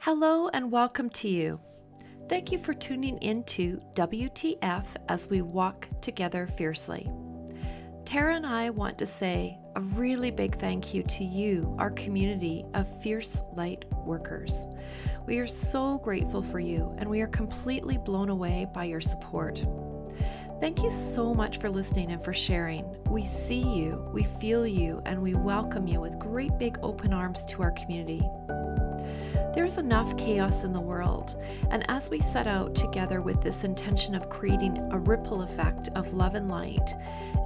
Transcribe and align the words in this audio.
Hello 0.00 0.48
and 0.50 0.70
welcome 0.70 1.10
to 1.10 1.28
you. 1.28 1.58
Thank 2.28 2.52
you 2.52 2.58
for 2.60 2.72
tuning 2.72 3.20
into 3.20 3.80
WTF 3.94 4.84
as 5.08 5.28
we 5.28 5.42
walk 5.42 5.88
together 6.00 6.46
fiercely. 6.46 7.10
Tara 8.04 8.36
and 8.36 8.46
I 8.46 8.70
want 8.70 8.96
to 8.98 9.06
say 9.06 9.58
a 9.74 9.80
really 9.80 10.30
big 10.30 10.56
thank 10.60 10.94
you 10.94 11.02
to 11.02 11.24
you, 11.24 11.74
our 11.80 11.90
community 11.90 12.64
of 12.74 13.02
fierce 13.02 13.42
light 13.54 13.86
workers. 14.06 14.68
We 15.26 15.38
are 15.38 15.48
so 15.48 15.98
grateful 15.98 16.42
for 16.42 16.60
you 16.60 16.94
and 16.98 17.10
we 17.10 17.20
are 17.20 17.26
completely 17.26 17.98
blown 17.98 18.28
away 18.28 18.68
by 18.72 18.84
your 18.84 19.00
support. 19.00 19.66
Thank 20.60 20.80
you 20.80 20.92
so 20.92 21.34
much 21.34 21.58
for 21.58 21.68
listening 21.68 22.12
and 22.12 22.22
for 22.22 22.32
sharing. 22.32 22.84
We 23.10 23.24
see 23.24 23.62
you, 23.62 24.08
we 24.14 24.24
feel 24.40 24.66
you, 24.66 25.02
and 25.06 25.20
we 25.20 25.34
welcome 25.34 25.88
you 25.88 26.00
with 26.00 26.18
great 26.18 26.56
big 26.56 26.78
open 26.82 27.12
arms 27.12 27.44
to 27.46 27.62
our 27.62 27.72
community. 27.72 28.22
There's 29.54 29.78
enough 29.78 30.16
chaos 30.16 30.64
in 30.64 30.72
the 30.72 30.80
world, 30.80 31.42
and 31.70 31.84
as 31.88 32.10
we 32.10 32.20
set 32.20 32.46
out 32.46 32.74
together 32.74 33.22
with 33.22 33.42
this 33.42 33.64
intention 33.64 34.14
of 34.14 34.28
creating 34.28 34.78
a 34.92 34.98
ripple 34.98 35.42
effect 35.42 35.88
of 35.94 36.12
love 36.12 36.34
and 36.34 36.48
light, 36.48 36.94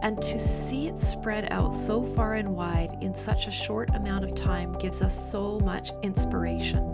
and 0.02 0.20
to 0.20 0.38
see 0.38 0.88
it 0.88 1.00
spread 1.00 1.50
out 1.52 1.74
so 1.74 2.04
far 2.04 2.34
and 2.34 2.54
wide 2.54 2.98
in 3.00 3.14
such 3.14 3.46
a 3.46 3.52
short 3.52 3.94
amount 3.94 4.24
of 4.24 4.34
time 4.34 4.72
gives 4.78 5.00
us 5.00 5.30
so 5.30 5.60
much 5.60 5.92
inspiration. 6.02 6.88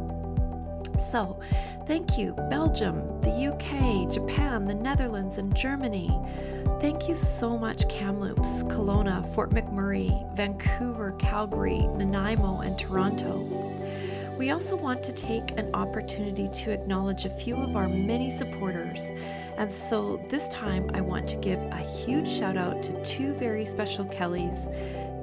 So, 1.10 1.40
thank 1.86 2.18
you, 2.18 2.34
Belgium, 2.50 3.20
the 3.22 3.30
UK, 3.30 4.12
Japan, 4.12 4.66
the 4.66 4.74
Netherlands, 4.74 5.38
and 5.38 5.56
Germany. 5.56 6.10
Thank 6.80 7.08
you 7.08 7.14
so 7.14 7.56
much, 7.56 7.88
Kamloops, 7.88 8.62
Kelowna, 8.64 9.34
Fort 9.34 9.50
McMurray, 9.50 10.36
Vancouver, 10.36 11.12
Calgary, 11.18 11.78
Nanaimo, 11.78 12.60
and 12.60 12.78
Toronto. 12.78 13.77
We 14.38 14.50
also 14.50 14.76
want 14.76 15.02
to 15.02 15.12
take 15.12 15.50
an 15.58 15.74
opportunity 15.74 16.48
to 16.48 16.70
acknowledge 16.70 17.24
a 17.24 17.30
few 17.30 17.56
of 17.56 17.74
our 17.74 17.88
many 17.88 18.30
supporters. 18.30 19.10
And 19.56 19.68
so 19.68 20.24
this 20.28 20.48
time 20.50 20.92
I 20.94 21.00
want 21.00 21.28
to 21.30 21.36
give 21.36 21.58
a 21.58 21.78
huge 21.78 22.28
shout 22.28 22.56
out 22.56 22.84
to 22.84 23.04
two 23.04 23.32
very 23.32 23.64
special 23.64 24.04
Kellys, 24.04 24.68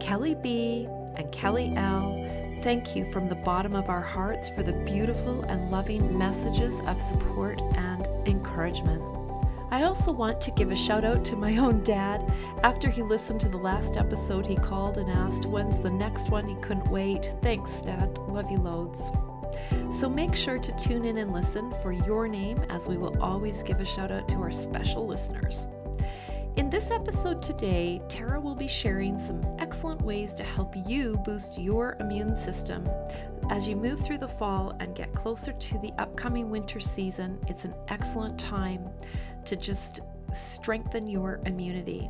Kelly 0.02 0.36
B 0.36 0.90
and 1.16 1.31
Kelly 1.31 1.72
L. 1.78 2.14
Thank 2.62 2.94
you 2.94 3.09
from 3.14 3.30
the 3.30 3.36
bottom 3.36 3.73
of 3.73 3.90
our 3.90 4.02
hearts 4.02 4.50
for 4.50 4.64
the 4.64 4.73
beautiful 4.73 5.44
and 5.44 5.72
loving 5.72 6.18
messages 6.18 6.81
of 6.81 7.00
support 7.00 7.62
and 7.75 8.06
encouragement. 8.28 9.25
I 9.76 9.84
also 9.84 10.14
want 10.14 10.40
to 10.40 10.52
give 10.52 10.72
a 10.72 10.76
shout 10.76 11.04
out 11.04 11.26
to 11.26 11.36
my 11.36 11.58
own 11.58 11.84
dad. 11.84 12.31
After 12.64 12.90
he 12.90 13.02
listened 13.02 13.42
to 13.42 13.50
the 13.50 13.58
last 13.58 13.98
episode, 13.98 14.48
he 14.48 14.56
called 14.56 14.98
and 14.98 15.12
asked, 15.12 15.45
When's 15.45 15.84
the 15.84 15.92
next 15.92 16.30
one? 16.30 16.48
He 16.48 16.56
couldn't 16.62 16.88
wait. 16.88 17.36
Thanks, 17.42 17.81
Dad. 17.81 18.18
Love 18.30 18.50
you 18.50 18.58
loads. 18.58 19.12
So 20.00 20.08
make 20.08 20.34
sure 20.34 20.59
to 20.59 20.72
tune 20.78 21.03
in 21.03 21.18
and 21.18 21.34
listen 21.34 21.73
for 21.84 21.92
your 21.92 22.30
name, 22.30 22.59
as 22.70 22.88
we 22.88 22.96
will 22.96 23.22
always 23.22 23.64
give 23.64 23.81
a 23.81 23.86
shout 23.86 24.14
out 24.14 24.30
to 24.30 24.36
our 24.36 24.50
special 24.50 25.06
listeners. 25.06 25.68
In 26.56 26.70
this 26.70 26.90
episode 26.90 27.42
today, 27.42 28.02
Tara 28.08 28.40
will 28.40 28.56
be 28.56 28.70
sharing 28.70 29.20
some 29.20 29.46
excellent 29.59 30.02
ways 30.02 30.34
to 30.36 30.46
help 30.46 30.73
you 30.88 31.18
boost 31.26 31.58
your 31.58 31.98
immune 32.00 32.34
system. 32.34 32.88
As 33.50 33.68
you 33.68 33.76
move 33.76 34.00
through 34.02 34.18
the 34.18 34.28
fall 34.28 34.76
and 34.80 34.96
get 34.96 35.14
closer 35.14 35.54
to 35.54 35.78
the 35.78 35.94
upcoming 36.00 36.50
winter 36.50 36.80
season, 36.80 37.40
it's 37.48 37.64
an 37.64 37.76
excellent 37.88 38.40
time 38.40 38.90
to 39.46 39.56
just 39.56 40.00
strengthen 40.34 41.08
your 41.08 41.40
immunity. 41.46 42.10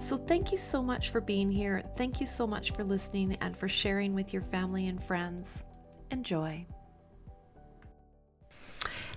So, 0.00 0.16
thank 0.16 0.50
you 0.50 0.58
so 0.58 0.82
much 0.82 1.10
for 1.10 1.20
being 1.20 1.50
here. 1.50 1.82
Thank 1.96 2.20
you 2.20 2.26
so 2.26 2.46
much 2.46 2.72
for 2.72 2.84
listening 2.84 3.36
and 3.40 3.56
for 3.56 3.68
sharing 3.68 4.14
with 4.14 4.32
your 4.32 4.42
family 4.42 4.88
and 4.88 5.02
friends. 5.02 5.66
Enjoy. 6.10 6.66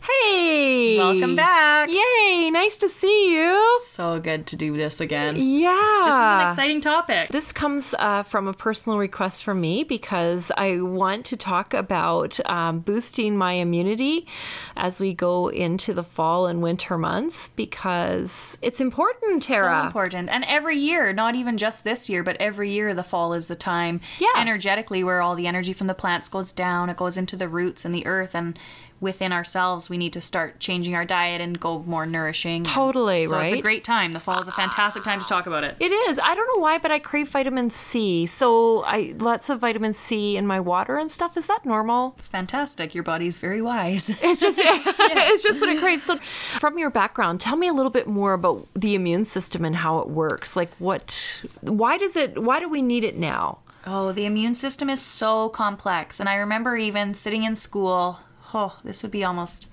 Hey! 0.06 0.98
Welcome 1.00 1.36
back. 1.36 1.90
Yay! 1.90 2.52
Nice 2.52 2.78
to 2.78 2.90
see 2.90 3.34
you. 3.36 3.80
So 3.84 4.20
good 4.20 4.46
to 4.48 4.56
do 4.56 4.78
this 4.78 5.00
again. 5.02 5.36
Yeah. 5.36 6.02
This 6.06 6.14
is 6.14 6.20
an 6.22 6.48
exciting 6.48 6.82
topic. 6.82 7.30
This 7.30 7.52
comes 7.52 7.96
uh, 7.98 8.22
from 8.22 8.48
a 8.48 8.54
personal 8.54 9.00
request 9.00 9.44
from 9.44 9.60
me 9.62 9.84
because 9.84 10.52
I 10.56 10.82
want 10.82 11.26
to 11.28 11.38
talk 11.38 11.74
about 11.74 12.40
um, 12.48 12.80
boosting 12.82 13.36
my 13.36 13.54
immunity 13.54 14.28
as 14.76 15.00
we 15.00 15.14
go 15.14 15.48
into 15.48 15.94
the 15.94 16.04
fall 16.04 16.46
and 16.46 16.62
winter 16.62 16.98
months 17.00 17.50
because 17.50 18.60
it's 18.62 18.80
important, 18.80 19.42
Tara. 19.42 19.82
So 19.82 19.86
important. 19.88 20.30
And 20.30 20.44
every 20.46 20.78
year, 20.78 21.14
not 21.14 21.34
even 21.36 21.58
just 21.58 21.84
this 21.84 22.10
year, 22.10 22.22
but 22.22 22.38
every 22.40 22.72
year, 22.72 22.94
the 22.94 23.04
fall 23.04 23.34
is 23.34 23.48
the 23.48 23.56
time 23.56 24.02
Yeah. 24.20 24.28
energetically 24.38 25.04
where 25.04 25.22
all 25.22 25.36
the 25.36 25.48
energy 25.48 25.74
from 25.74 25.88
the 25.88 25.96
plants 25.96 26.28
goes 26.28 26.52
down. 26.52 26.90
It 26.90 26.98
goes 26.98 27.18
into 27.18 27.36
the 27.36 27.48
roots 27.48 27.86
and 27.86 27.96
the 27.96 28.06
earth. 28.06 28.36
And 28.36 28.60
within 29.00 29.34
ourselves, 29.34 29.90
we 29.90 29.98
need 29.98 30.14
to 30.14 30.22
start 30.22 30.60
changing 30.60 30.96
our 30.96 31.06
diet 31.06 31.42
and 31.42 31.60
go 31.60 31.80
more 31.80 32.06
nourishing. 32.06 32.64
Totally, 32.64 33.24
so 33.26 33.40
it's 33.40 33.54
a 33.54 33.62
great 33.62 33.84
time. 33.84 34.14
The 34.14 34.20
fall 34.20 34.40
is 34.40 34.48
a 34.48 34.52
fantastic 34.52 35.04
time 35.04 35.20
to 35.20 35.28
talk 35.28 35.48
about 35.48 35.64
it. 35.64 35.76
It 35.80 35.92
is. 35.92 36.20
I 36.20 36.34
don't 36.34 36.48
know 36.56 36.62
why, 36.62 36.78
but 36.78 36.92
I 36.92 37.00
crave 37.00 37.30
vitamin 37.30 37.70
C. 37.70 38.26
So 38.26 38.84
I 38.84 39.14
lots 39.18 39.50
of 39.50 39.60
vitamin 39.60 39.94
C 39.94 40.38
in 40.38 40.48
my 40.48 40.60
water 40.60 40.98
and 40.98 41.12
stuff. 41.12 41.38
Is 41.38 41.48
that 41.48 41.66
normal? 41.66 42.16
It's 42.18 42.28
fantastic. 42.28 42.96
Your 42.96 43.04
body's 43.04 43.38
very 43.38 43.62
wise. 43.62 44.10
It's 44.26 44.42
just 44.42 44.58
it's 44.64 45.44
just 45.44 45.62
what 45.62 45.70
it 45.70 45.80
craves. 45.80 46.04
So 46.04 46.18
from 46.18 46.80
your 46.80 46.90
background, 46.90 47.40
tell 47.40 47.56
me 47.56 47.68
a 47.68 47.74
little 47.74 47.92
bit 47.92 48.08
more 48.08 48.34
about 48.34 48.68
the 48.74 48.96
immune 48.96 49.26
system 49.26 49.64
and 49.64 49.76
how 49.76 50.00
it 50.00 50.10
works. 50.10 50.56
Like 50.56 50.74
what 50.78 51.42
why 51.62 51.98
does 51.98 52.16
it 52.16 52.42
why 52.42 52.60
do 52.60 52.68
we 52.68 52.82
need 52.82 53.04
it 53.04 53.18
now? 53.18 53.60
Oh, 53.88 54.12
the 54.12 54.26
immune 54.26 54.56
system 54.56 54.90
is 54.90 55.02
so 55.02 55.50
complex. 55.50 56.20
And 56.20 56.28
I 56.28 56.36
remember 56.36 56.76
even 56.76 57.14
sitting 57.14 57.44
in 57.44 57.56
school, 57.56 58.20
oh, 58.56 58.78
this 58.84 59.04
would 59.04 59.12
be 59.12 59.24
almost 59.24 59.70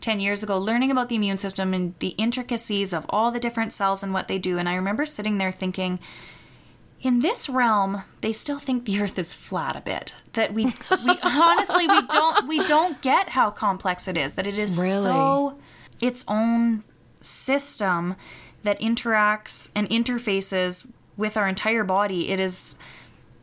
10 0.00 0.20
years 0.20 0.42
ago, 0.42 0.58
learning 0.58 0.90
about 0.90 1.08
the 1.08 1.16
immune 1.16 1.38
system 1.38 1.72
and 1.74 1.94
the 1.98 2.08
intricacies 2.10 2.92
of 2.92 3.06
all 3.08 3.30
the 3.30 3.40
different 3.40 3.72
cells 3.72 4.02
and 4.02 4.12
what 4.12 4.28
they 4.28 4.38
do. 4.38 4.58
And 4.58 4.68
I 4.68 4.74
remember 4.74 5.06
sitting 5.06 5.38
there 5.38 5.52
thinking, 5.52 5.98
in 7.00 7.20
this 7.20 7.48
realm, 7.48 8.02
they 8.20 8.32
still 8.32 8.58
think 8.58 8.84
the 8.84 9.00
earth 9.00 9.18
is 9.18 9.34
flat 9.34 9.76
a 9.76 9.80
bit. 9.80 10.14
That 10.34 10.54
we, 10.54 10.64
we 10.64 11.18
honestly, 11.22 11.86
we 11.86 12.06
don't, 12.06 12.48
we 12.48 12.66
don't 12.66 13.00
get 13.02 13.30
how 13.30 13.50
complex 13.50 14.08
it 14.08 14.16
is, 14.16 14.34
that 14.34 14.46
it 14.46 14.58
is 14.58 14.78
Really? 14.78 15.02
so 15.02 15.58
its 16.00 16.24
own 16.28 16.84
system 17.20 18.16
that 18.62 18.80
interacts 18.80 19.70
and 19.74 19.88
interfaces 19.90 20.90
with 21.16 21.36
our 21.36 21.48
entire 21.48 21.84
body. 21.84 22.30
It 22.30 22.40
is 22.40 22.76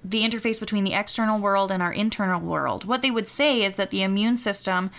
the 0.04 0.22
interface 0.24 0.60
between 0.60 0.84
the 0.84 0.94
external 0.94 1.40
world 1.40 1.72
and 1.72 1.82
our 1.84 1.94
internal 1.94 2.42
world. 2.42 2.86
What 2.86 3.02
they 3.02 3.12
would 3.12 3.28
say 3.28 3.62
is 3.64 3.76
that 3.76 3.90
the 3.92 4.02
immune 4.04 4.38
system 4.38 4.92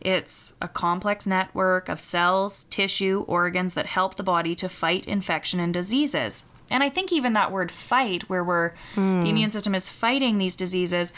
it's 0.00 0.56
a 0.60 0.68
complex 0.68 1.26
network 1.26 1.88
of 1.88 1.98
cells, 1.98 2.64
tissue, 2.64 3.24
organs 3.26 3.74
that 3.74 3.86
help 3.86 4.14
the 4.16 4.22
body 4.22 4.54
to 4.54 4.68
fight 4.68 5.06
infection 5.08 5.58
and 5.58 5.72
diseases. 5.74 6.44
And 6.70 6.82
I 6.82 6.90
think 6.90 7.10
even 7.12 7.32
that 7.32 7.50
word 7.50 7.72
fight 7.72 8.28
where 8.28 8.44
we're 8.44 8.72
the 8.94 9.00
immune 9.28 9.50
system 9.50 9.74
is 9.74 9.88
fighting 9.88 10.38
these 10.38 10.54
diseases, 10.54 11.12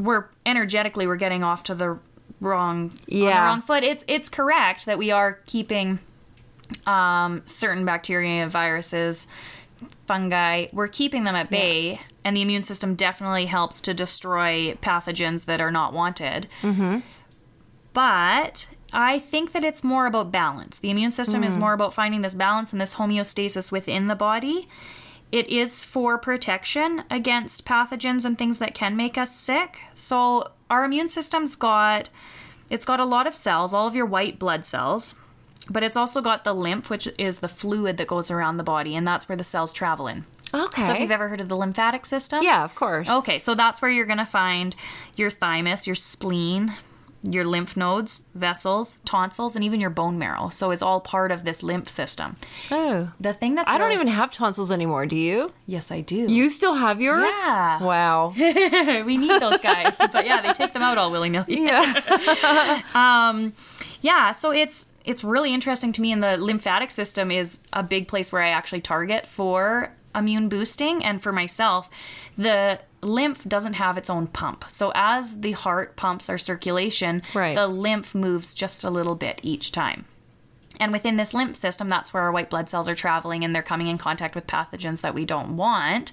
we're 0.00 0.26
energetically 0.44 1.06
we're 1.06 1.16
getting 1.16 1.42
off 1.44 1.62
to 1.64 1.74
the 1.74 1.98
wrong 2.40 2.90
on 2.90 2.90
the 3.06 3.16
Yeah. 3.18 3.46
wrong 3.46 3.62
foot. 3.62 3.84
It's 3.84 4.04
it's 4.08 4.28
correct 4.28 4.84
that 4.86 4.98
we 4.98 5.10
are 5.10 5.34
keeping 5.46 6.00
um, 6.86 7.42
certain 7.46 7.84
bacteria, 7.84 8.48
viruses, 8.48 9.26
fungi, 10.06 10.66
we're 10.72 10.88
keeping 10.88 11.24
them 11.24 11.36
at 11.36 11.50
bay, 11.50 12.00
and 12.24 12.36
the 12.36 12.42
immune 12.42 12.62
system 12.62 12.94
definitely 12.94 13.46
helps 13.46 13.80
to 13.82 13.94
destroy 13.94 14.74
pathogens 14.74 15.46
that 15.46 15.60
are 15.60 15.70
not 15.70 15.92
wanted. 15.92 16.46
Mm-hmm. 16.62 17.00
But 17.92 18.68
I 18.92 19.18
think 19.18 19.52
that 19.52 19.64
it's 19.64 19.84
more 19.84 20.06
about 20.06 20.32
balance. 20.32 20.78
The 20.78 20.90
immune 20.90 21.10
system 21.10 21.42
is 21.42 21.56
more 21.56 21.72
about 21.72 21.94
finding 21.94 22.22
this 22.22 22.34
balance 22.34 22.72
and 22.72 22.80
this 22.80 22.94
homeostasis 22.94 23.72
within 23.72 24.08
the 24.08 24.14
body. 24.14 24.68
It 25.30 25.48
is 25.48 25.84
for 25.84 26.18
protection 26.18 27.04
against 27.10 27.64
pathogens 27.64 28.24
and 28.24 28.36
things 28.36 28.58
that 28.58 28.74
can 28.74 28.96
make 28.96 29.16
us 29.16 29.34
sick. 29.34 29.78
So 29.94 30.52
our 30.68 30.84
immune 30.84 31.08
system's 31.08 31.56
got 31.56 32.10
it's 32.70 32.84
got 32.84 33.00
a 33.00 33.04
lot 33.04 33.26
of 33.26 33.34
cells, 33.34 33.74
all 33.74 33.86
of 33.86 33.94
your 33.94 34.06
white 34.06 34.38
blood 34.38 34.64
cells, 34.64 35.14
but 35.68 35.82
it's 35.82 35.96
also 35.96 36.20
got 36.20 36.44
the 36.44 36.54
lymph, 36.54 36.88
which 36.88 37.08
is 37.18 37.40
the 37.40 37.48
fluid 37.48 37.96
that 37.98 38.06
goes 38.06 38.30
around 38.30 38.56
the 38.56 38.62
body, 38.62 38.96
and 38.96 39.06
that's 39.06 39.28
where 39.28 39.36
the 39.36 39.44
cells 39.44 39.72
travel 39.72 40.06
in. 40.06 40.24
Okay. 40.54 40.82
So 40.82 40.92
if 40.92 41.00
you've 41.00 41.10
ever 41.10 41.28
heard 41.28 41.40
of 41.40 41.48
the 41.48 41.56
lymphatic 41.56 42.04
system, 42.06 42.42
yeah, 42.42 42.64
of 42.64 42.74
course. 42.74 43.08
Okay, 43.08 43.38
so 43.38 43.54
that's 43.54 43.80
where 43.80 43.90
you're 43.90 44.06
going 44.06 44.18
to 44.18 44.26
find 44.26 44.76
your 45.16 45.30
thymus, 45.30 45.86
your 45.86 45.96
spleen, 45.96 46.74
your 47.22 47.44
lymph 47.44 47.76
nodes, 47.76 48.24
vessels, 48.34 48.98
tonsils, 49.04 49.54
and 49.54 49.64
even 49.64 49.80
your 49.80 49.90
bone 49.90 50.18
marrow. 50.18 50.48
So 50.48 50.70
it's 50.72 50.82
all 50.82 51.00
part 51.00 51.30
of 51.30 51.44
this 51.44 51.62
lymph 51.62 51.88
system. 51.88 52.36
Oh. 52.70 53.12
The 53.20 53.32
thing 53.32 53.54
that's 53.54 53.70
I 53.70 53.78
don't 53.78 53.92
even 53.92 54.08
have 54.08 54.32
tonsils 54.32 54.72
anymore, 54.72 55.06
do 55.06 55.16
you? 55.16 55.52
Yes, 55.66 55.90
I 55.92 56.00
do. 56.00 56.16
You 56.16 56.48
still 56.48 56.74
have 56.74 57.00
yours? 57.00 57.32
Yeah. 57.44 57.82
Wow. 57.82 58.34
we 58.36 59.16
need 59.16 59.40
those 59.40 59.60
guys, 59.60 59.96
but 60.12 60.26
yeah, 60.26 60.40
they 60.40 60.52
take 60.52 60.72
them 60.72 60.82
out 60.82 60.98
all 60.98 61.10
willy 61.10 61.28
nilly. 61.28 61.64
yeah. 61.64 62.82
um 62.94 63.52
Yeah, 64.00 64.32
so 64.32 64.50
it's 64.50 64.88
it's 65.04 65.24
really 65.24 65.52
interesting 65.54 65.92
to 65.92 66.02
me, 66.02 66.12
and 66.12 66.22
the 66.22 66.36
lymphatic 66.36 66.90
system 66.90 67.30
is 67.30 67.60
a 67.72 67.82
big 67.82 68.08
place 68.08 68.32
where 68.32 68.42
I 68.42 68.50
actually 68.50 68.80
target 68.80 69.26
for 69.26 69.92
immune 70.14 70.48
boosting, 70.48 71.04
and 71.04 71.22
for 71.22 71.32
myself, 71.32 71.88
the 72.36 72.80
lymph 73.00 73.44
doesn't 73.48 73.74
have 73.74 73.96
its 73.98 74.08
own 74.10 74.26
pump. 74.28 74.64
So 74.68 74.92
as 74.94 75.40
the 75.40 75.52
heart 75.52 75.96
pumps 75.96 76.28
our 76.30 76.38
circulation, 76.38 77.22
Right. 77.34 77.54
the 77.54 77.66
lymph 77.66 78.14
moves 78.14 78.54
just 78.54 78.84
a 78.84 78.90
little 78.90 79.14
bit 79.14 79.40
each 79.42 79.72
time. 79.72 80.04
And 80.80 80.92
within 80.92 81.16
this 81.16 81.34
lymph 81.34 81.56
system, 81.56 81.88
that's 81.88 82.14
where 82.14 82.22
our 82.22 82.32
white 82.32 82.48
blood 82.50 82.68
cells 82.68 82.88
are 82.88 82.94
traveling 82.94 83.44
and 83.44 83.54
they're 83.54 83.62
coming 83.62 83.88
in 83.88 83.98
contact 83.98 84.34
with 84.34 84.46
pathogens 84.46 85.00
that 85.02 85.14
we 85.14 85.24
don't 85.24 85.56
want. 85.56 86.12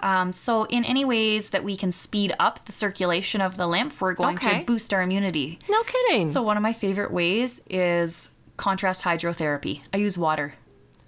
Um, 0.00 0.32
so, 0.32 0.64
in 0.64 0.84
any 0.84 1.04
ways 1.04 1.50
that 1.50 1.64
we 1.64 1.76
can 1.76 1.90
speed 1.92 2.34
up 2.38 2.64
the 2.66 2.72
circulation 2.72 3.40
of 3.40 3.56
the 3.56 3.66
lymph, 3.66 4.00
we're 4.00 4.12
going 4.12 4.36
Okay. 4.36 4.60
to 4.60 4.64
boost 4.64 4.92
our 4.92 5.00
immunity. 5.02 5.58
No 5.68 5.82
kidding. 5.84 6.26
So, 6.28 6.42
one 6.42 6.56
of 6.56 6.62
my 6.62 6.72
favorite 6.74 7.10
ways 7.12 7.62
is 7.70 8.30
contrast 8.56 9.04
hydrotherapy. 9.04 9.80
I 9.94 9.98
use 9.98 10.18
water. 10.18 10.54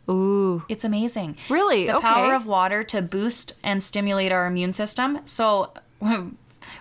Ooh. 0.09 0.65
It's 0.69 0.85
amazing. 0.85 1.37
Really? 1.49 1.87
The 1.87 1.97
Okay. 1.97 2.07
power 2.07 2.35
of 2.35 2.47
water 2.47 2.85
to 2.85 3.03
boost 3.03 3.53
and 3.63 3.83
stimulate 3.83 4.33
our 4.33 4.47
immune 4.47 4.73
system. 4.73 5.21
So, 5.25 5.73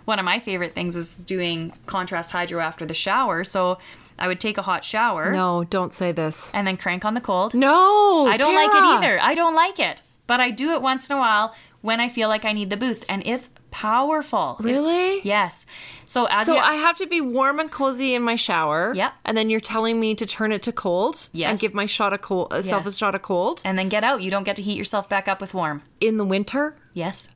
one 0.05 0.19
of 0.19 0.25
my 0.25 0.39
favorite 0.39 0.73
things 0.73 0.95
is 0.95 1.15
doing 1.15 1.73
contrast 1.85 2.31
hydro 2.31 2.59
after 2.61 2.85
the 2.85 2.93
shower. 2.93 3.43
So, 3.43 3.79
I 4.17 4.27
would 4.29 4.39
take 4.39 4.57
a 4.57 4.61
hot 4.61 4.85
shower 4.85 5.33
No, 5.33 5.65
don't 5.65 5.93
say 5.93 6.13
this. 6.13 6.49
and 6.53 6.65
then 6.65 6.77
crank 6.77 7.03
on 7.03 7.15
the 7.15 7.21
cold. 7.21 7.53
No. 7.53 8.27
I 8.27 8.37
don't 8.37 8.55
like 8.55 8.69
it 8.69 8.83
either. 8.83 9.19
I 9.21 9.33
don't 9.33 9.55
like 9.55 9.77
it. 9.79 10.01
But 10.27 10.39
I 10.39 10.51
do 10.51 10.71
it 10.71 10.81
once 10.81 11.09
in 11.09 11.17
a 11.17 11.19
while 11.19 11.53
when 11.81 11.99
I 11.99 12.07
feel 12.09 12.29
like 12.29 12.45
I 12.45 12.53
need 12.53 12.69
the 12.69 12.77
boost. 12.77 13.03
And 13.09 13.21
it's 13.27 13.49
powerful. 13.75 14.55
It- 14.59 14.63
Really? 14.63 15.21
yes. 15.23 15.65
So, 16.05 16.25
as 16.29 16.47
So 16.47 16.53
you. 16.55 16.59
I 16.61 16.75
have 16.75 16.97
to 16.99 17.07
be 17.07 17.19
warm 17.19 17.59
and 17.59 17.69
cozy 17.69 18.15
in 18.15 18.21
my 18.23 18.35
shower. 18.35 18.93
Yep. 18.95 19.13
And 19.25 19.37
then 19.37 19.49
you're 19.49 19.59
telling 19.59 19.99
me 19.99 20.15
to 20.15 20.25
turn 20.25 20.51
it 20.51 20.61
to 20.63 20.71
cold. 20.71 21.27
Yes. 21.33 21.49
And 21.49 21.59
give 21.59 21.73
my 21.73 21.85
shot 21.85 22.13
of 22.13 22.21
cold, 22.21 22.53
uh, 22.53 22.61
self 22.61 22.83
a 22.85 22.89
Yes. 22.89 22.97
shot 22.97 23.15
of 23.15 23.21
cold 23.21 23.61
and 23.65 23.77
then 23.77 23.89
get 23.89 24.03
out. 24.03 24.21
You 24.21 24.31
don't 24.31 24.43
get 24.43 24.55
to 24.57 24.61
heat 24.61 24.77
yourself 24.77 25.09
back 25.09 25.27
up 25.27 25.41
with 25.41 25.53
warm. 25.53 25.81
in 25.99 26.17
the 26.17 26.25
winter. 26.25 26.75
Yes. 26.93 27.29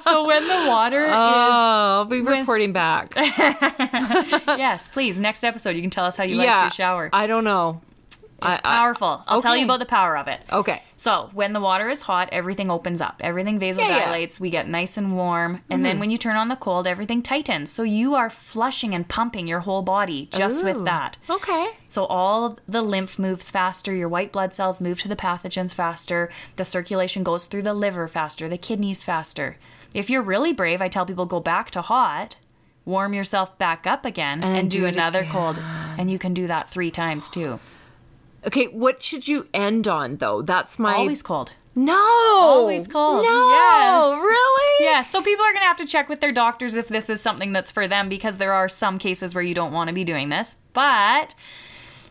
so 0.00 0.24
when 0.26 0.42
the 0.48 0.64
water 0.68 1.04
is 1.04 1.12
Oh, 1.12 1.96
I'll 2.00 2.04
be 2.04 2.20
reporting 2.20 2.72
back. 2.72 3.12
yes, 3.16 4.88
please 4.88 5.18
next 5.18 5.44
episode 5.44 5.76
you 5.76 5.82
can 5.82 5.90
tell 5.90 6.04
us 6.06 6.16
how 6.16 6.24
you 6.24 6.36
like 6.36 6.46
yeah. 6.46 6.68
to 6.68 6.74
shower. 6.74 7.10
I 7.12 7.26
don't 7.26 7.44
know. 7.44 7.80
It's 8.44 8.60
I- 8.64 8.74
I- 8.74 8.76
powerful. 8.78 9.22
I'll 9.26 9.40
tell 9.40 9.56
you 9.56 9.64
about 9.64 9.78
the 9.78 9.86
power 9.86 10.16
of 10.16 10.28
it. 10.28 10.40
Okay. 10.52 10.82
So 10.96 11.30
when 11.32 11.52
the 11.52 11.60
water 11.60 11.88
is 11.88 12.02
hot, 12.02 12.28
everything 12.32 12.70
opens 12.70 13.00
up. 13.00 13.16
Everything 13.20 13.58
vasodilates. 13.58 14.38
We 14.40 14.50
get 14.50 14.68
nice 14.68 14.96
and 14.96 15.16
warm. 15.16 15.62
And 15.70 15.78
Mm-hmm. 15.78 15.82
then 15.82 15.98
when 16.00 16.10
you 16.10 16.18
turn 16.18 16.36
on 16.36 16.48
the 16.48 16.56
cold, 16.56 16.86
everything 16.86 17.22
tightens. 17.22 17.70
So 17.70 17.82
you 17.82 18.14
are 18.14 18.30
flushing 18.30 18.94
and 18.94 19.08
pumping 19.08 19.46
your 19.46 19.60
whole 19.60 19.82
body 19.82 20.28
just 20.32 20.62
Ooh. 20.62 20.66
with 20.66 20.84
that. 20.84 21.16
Okay. 21.28 21.68
So 21.88 22.04
all 22.06 22.58
the 22.68 22.82
lymph 22.82 23.18
moves 23.18 23.50
faster, 23.50 23.94
your 23.94 24.08
white 24.08 24.32
blood 24.32 24.54
cells 24.54 24.80
move 24.80 25.00
to 25.00 25.08
the 25.08 25.16
pathogens 25.16 25.72
faster, 25.74 26.30
the 26.56 26.64
circulation 26.64 27.22
goes 27.22 27.46
through 27.46 27.62
the 27.62 27.74
liver 27.74 28.08
faster, 28.08 28.48
the 28.48 28.58
kidneys 28.58 29.02
faster. 29.02 29.56
If 29.94 30.10
you're 30.10 30.22
really 30.22 30.52
brave, 30.52 30.82
I 30.82 30.88
tell 30.88 31.06
people 31.06 31.24
go 31.26 31.38
back 31.40 31.70
to 31.72 31.82
hot, 31.82 32.36
warm 32.84 33.14
yourself 33.14 33.56
back 33.58 33.86
up 33.86 34.04
again, 34.04 34.42
and, 34.42 34.54
then 34.54 34.68
do, 34.68 34.84
another 34.86 35.24
cold. 35.30 35.58
And 35.96 36.10
you 36.10 36.18
can 36.18 36.34
do 36.34 36.46
that 36.48 36.68
three 36.68 36.90
times 36.90 37.30
too. 37.30 37.60
Okay. 38.46 38.66
What 38.66 39.02
should 39.02 39.26
you 39.28 39.48
end 39.54 39.88
on 39.88 40.16
though? 40.16 40.42
That's 40.42 40.78
my 40.78 40.94
Always 40.94 41.22
cold. 41.22 41.52
no. 41.74 41.94
Always 42.40 42.86
cold. 42.86 43.24
No. 43.24 43.50
Yes. 43.50 44.22
Really? 44.22 44.84
Yeah, 44.86 45.02
so 45.02 45.22
people 45.22 45.44
are 45.44 45.52
going 45.52 45.62
to 45.62 45.66
have 45.66 45.76
to 45.78 45.86
check 45.86 46.08
with 46.08 46.20
their 46.20 46.32
doctors 46.32 46.76
if 46.76 46.88
this 46.88 47.08
is 47.08 47.20
something 47.20 47.52
that's 47.52 47.70
for 47.70 47.86
them 47.88 48.08
because 48.08 48.38
there 48.38 48.52
are 48.52 48.68
some 48.68 48.98
cases 48.98 49.34
where 49.34 49.44
you 49.44 49.54
don't 49.54 49.72
want 49.72 49.88
to 49.88 49.94
be 49.94 50.04
doing 50.04 50.28
this. 50.28 50.56
But 50.72 51.34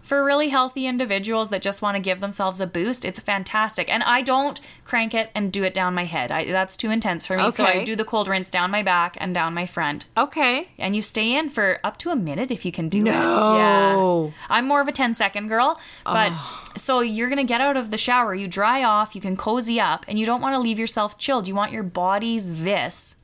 for 0.03 0.23
really 0.23 0.49
healthy 0.49 0.85
individuals 0.85 1.49
that 1.49 1.61
just 1.61 1.81
want 1.81 1.95
to 1.95 2.01
give 2.01 2.19
themselves 2.19 2.59
a 2.59 2.67
boost, 2.67 3.05
it's 3.05 3.19
fantastic. 3.19 3.89
And 3.89 4.03
I 4.03 4.21
don't 4.21 4.59
crank 4.83 5.13
it 5.13 5.31
and 5.33 5.51
do 5.51 5.63
it 5.63 5.73
down 5.73 5.93
my 5.93 6.05
head. 6.05 6.31
I, 6.31 6.45
that's 6.45 6.77
too 6.77 6.91
intense 6.91 7.25
for 7.25 7.37
me. 7.37 7.43
Okay. 7.43 7.51
So 7.51 7.65
I 7.65 7.83
do 7.83 7.95
the 7.95 8.05
cold 8.05 8.27
rinse 8.27 8.49
down 8.49 8.69
my 8.69 8.83
back 8.83 9.17
and 9.19 9.33
down 9.33 9.53
my 9.53 9.65
front. 9.65 10.05
Okay. 10.17 10.67
And 10.77 10.95
you 10.95 11.01
stay 11.01 11.33
in 11.33 11.49
for 11.49 11.79
up 11.83 11.97
to 11.99 12.09
a 12.09 12.15
minute 12.15 12.51
if 12.51 12.65
you 12.65 12.71
can 12.71 12.89
do 12.89 12.99
it. 12.99 13.05
No. 13.05 14.27
Yeah. 14.27 14.55
I'm 14.55 14.67
more 14.67 14.81
of 14.81 14.87
a 14.87 14.91
10 14.91 15.13
second 15.13 15.47
girl, 15.47 15.79
but 16.03 16.33
so 16.75 16.99
you're 16.99 17.29
going 17.29 17.37
to 17.37 17.43
get 17.43 17.61
out 17.61 17.77
of 17.77 17.89
the 17.89 17.97
shower, 17.97 18.35
you 18.35 18.47
dry 18.47 18.83
off, 18.83 19.15
you 19.15 19.21
can 19.21 19.37
cozy 19.37 19.79
up, 19.79 20.05
and 20.07 20.19
you 20.19 20.25
don't 20.25 20.41
want 20.41 20.53
to 20.53 20.59
leave 20.59 20.79
yourself 20.79 21.17
chilled. 21.17 21.47
You 21.47 21.55
want 21.55 21.71
your 21.71 21.83
body's 21.83 22.49
vis, 22.49 23.15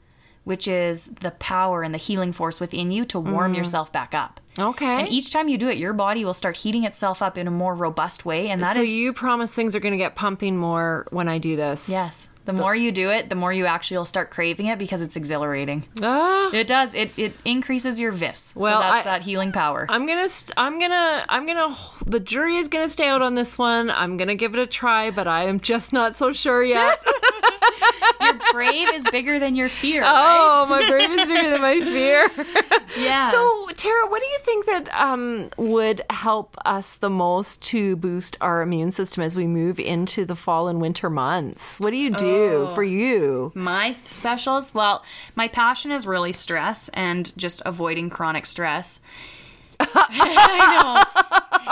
which 0.44 0.68
is 0.68 1.07
the 1.21 1.31
power 1.31 1.83
and 1.83 1.94
the 1.94 2.00
healing 2.00 2.31
force 2.31 2.59
within 2.59 2.91
you, 2.91 3.06
to 3.06 3.19
warm 3.19 3.53
mm. 3.53 3.57
yourself 3.57 3.91
back 3.91 4.13
up. 4.13 4.39
Okay. 4.57 4.86
And 4.86 5.07
each 5.07 5.31
time 5.31 5.47
you 5.47 5.57
do 5.57 5.69
it, 5.69 5.77
your 5.77 5.94
body 5.94 6.25
will 6.25 6.33
start 6.33 6.57
heating 6.57 6.83
itself 6.83 7.21
up 7.21 7.38
in 7.38 7.47
a 7.47 7.51
more 7.51 7.74
robust 7.74 8.25
way. 8.25 8.50
And 8.50 8.62
that 8.62 8.75
is 8.75 8.89
so 8.89 8.94
you 8.94 9.13
promise 9.13 9.53
things 9.53 9.75
are 9.75 9.80
going 9.80 9.94
to 9.94 9.97
get 9.97 10.15
pumping 10.15 10.57
more 10.57 11.07
when 11.12 11.27
I 11.27 11.38
do 11.38 11.56
this. 11.56 11.88
yes. 11.88 12.30
The 12.50 12.54
more 12.54 12.75
you 12.75 12.92
do 12.92 13.12
it, 13.12 13.30
the 13.30 13.36
more 13.36 13.54
you 13.54 13.68
actually 13.68 13.98
will 13.98 14.06
start 14.06 14.31
craving 14.31 14.66
it 14.66 14.80
because 14.80 15.01
it's 15.01 15.16
exhilarating. 15.16 15.84
Ah. 16.01 16.50
It 16.51 16.66
does. 16.66 16.96
It 16.96 17.12
it 17.16 17.34
increases 17.46 18.00
your 18.00 18.12
vis. 18.12 18.54
Well, 18.56 18.80
so 18.81 18.88
that's 18.88 19.06
I- 19.06 19.10
that 19.12 19.22
healing 19.22 19.51
power. 19.51 19.86
I'm 19.88 20.07
gonna, 20.07 20.28
st- 20.28 20.54
I'm 20.57 20.80
gonna, 20.80 21.25
I'm 21.30 21.46
gonna. 21.46 21.78
The 22.07 22.19
jury 22.19 22.57
is 22.57 22.68
gonna 22.68 22.90
stay 22.90 23.07
out 23.07 23.22
on 23.22 23.36
this 23.36 23.57
one. 23.60 23.92
I'm 23.92 24.18
gonna 24.18 24.34
give 24.36 24.56
it 24.56 24.60
a 24.60 24.66
try, 24.66 25.12
but 25.12 25.28
I 25.28 25.44
am 25.44 25.60
just 25.60 25.94
not 25.94 26.18
so 26.18 26.34
sure 26.34 26.63
yet. 26.63 27.00
Your 28.22 28.34
brave 28.51 28.90
is 28.94 29.07
bigger 29.10 29.40
than 29.40 29.56
your 29.56 29.69
fear. 29.69 30.01
right? 30.01 30.12
oh, 30.13 30.66
my 30.69 30.88
brave 30.90 31.10
is 31.12 31.28
bigger 31.28 31.50
than 31.51 31.62
my 31.62 31.80
fear. 31.80 32.30
Yeah. 32.98 33.31
So, 33.31 33.68
Tara, 33.78 34.07
what 34.07 34.19
do 34.19 34.25
you 34.25 34.40
think 34.42 34.66
that 34.66 34.90
um, 35.00 35.50
would 35.57 36.01
help 36.10 36.57
us 36.66 36.96
the 36.98 37.10
most 37.10 37.62
to 37.66 37.96
boost 37.96 38.36
our 38.42 38.62
immune 38.63 38.92
system 38.92 39.24
as 39.24 39.36
we 39.38 39.46
move 39.46 39.80
into 39.80 40.25
the 40.25 40.36
fall 40.36 40.68
and 40.68 40.81
winter 40.81 41.07
months? 41.10 41.80
What 41.80 41.92
do 41.92 41.98
you 41.98 42.10
do 42.10 42.25
Oh. 42.25 42.38
For 42.75 42.83
you? 42.83 43.51
my 43.56 43.95
specials, 44.06 44.74
well, 44.74 45.03
my 45.36 45.47
passion 45.47 45.91
is 45.91 46.06
really 46.07 46.31
stress 46.31 46.89
and 46.89 47.36
just 47.38 47.62
avoiding 47.65 48.09
chronic 48.09 48.45
stress. 48.45 49.01
I 49.80 50.81
know. 50.81 51.21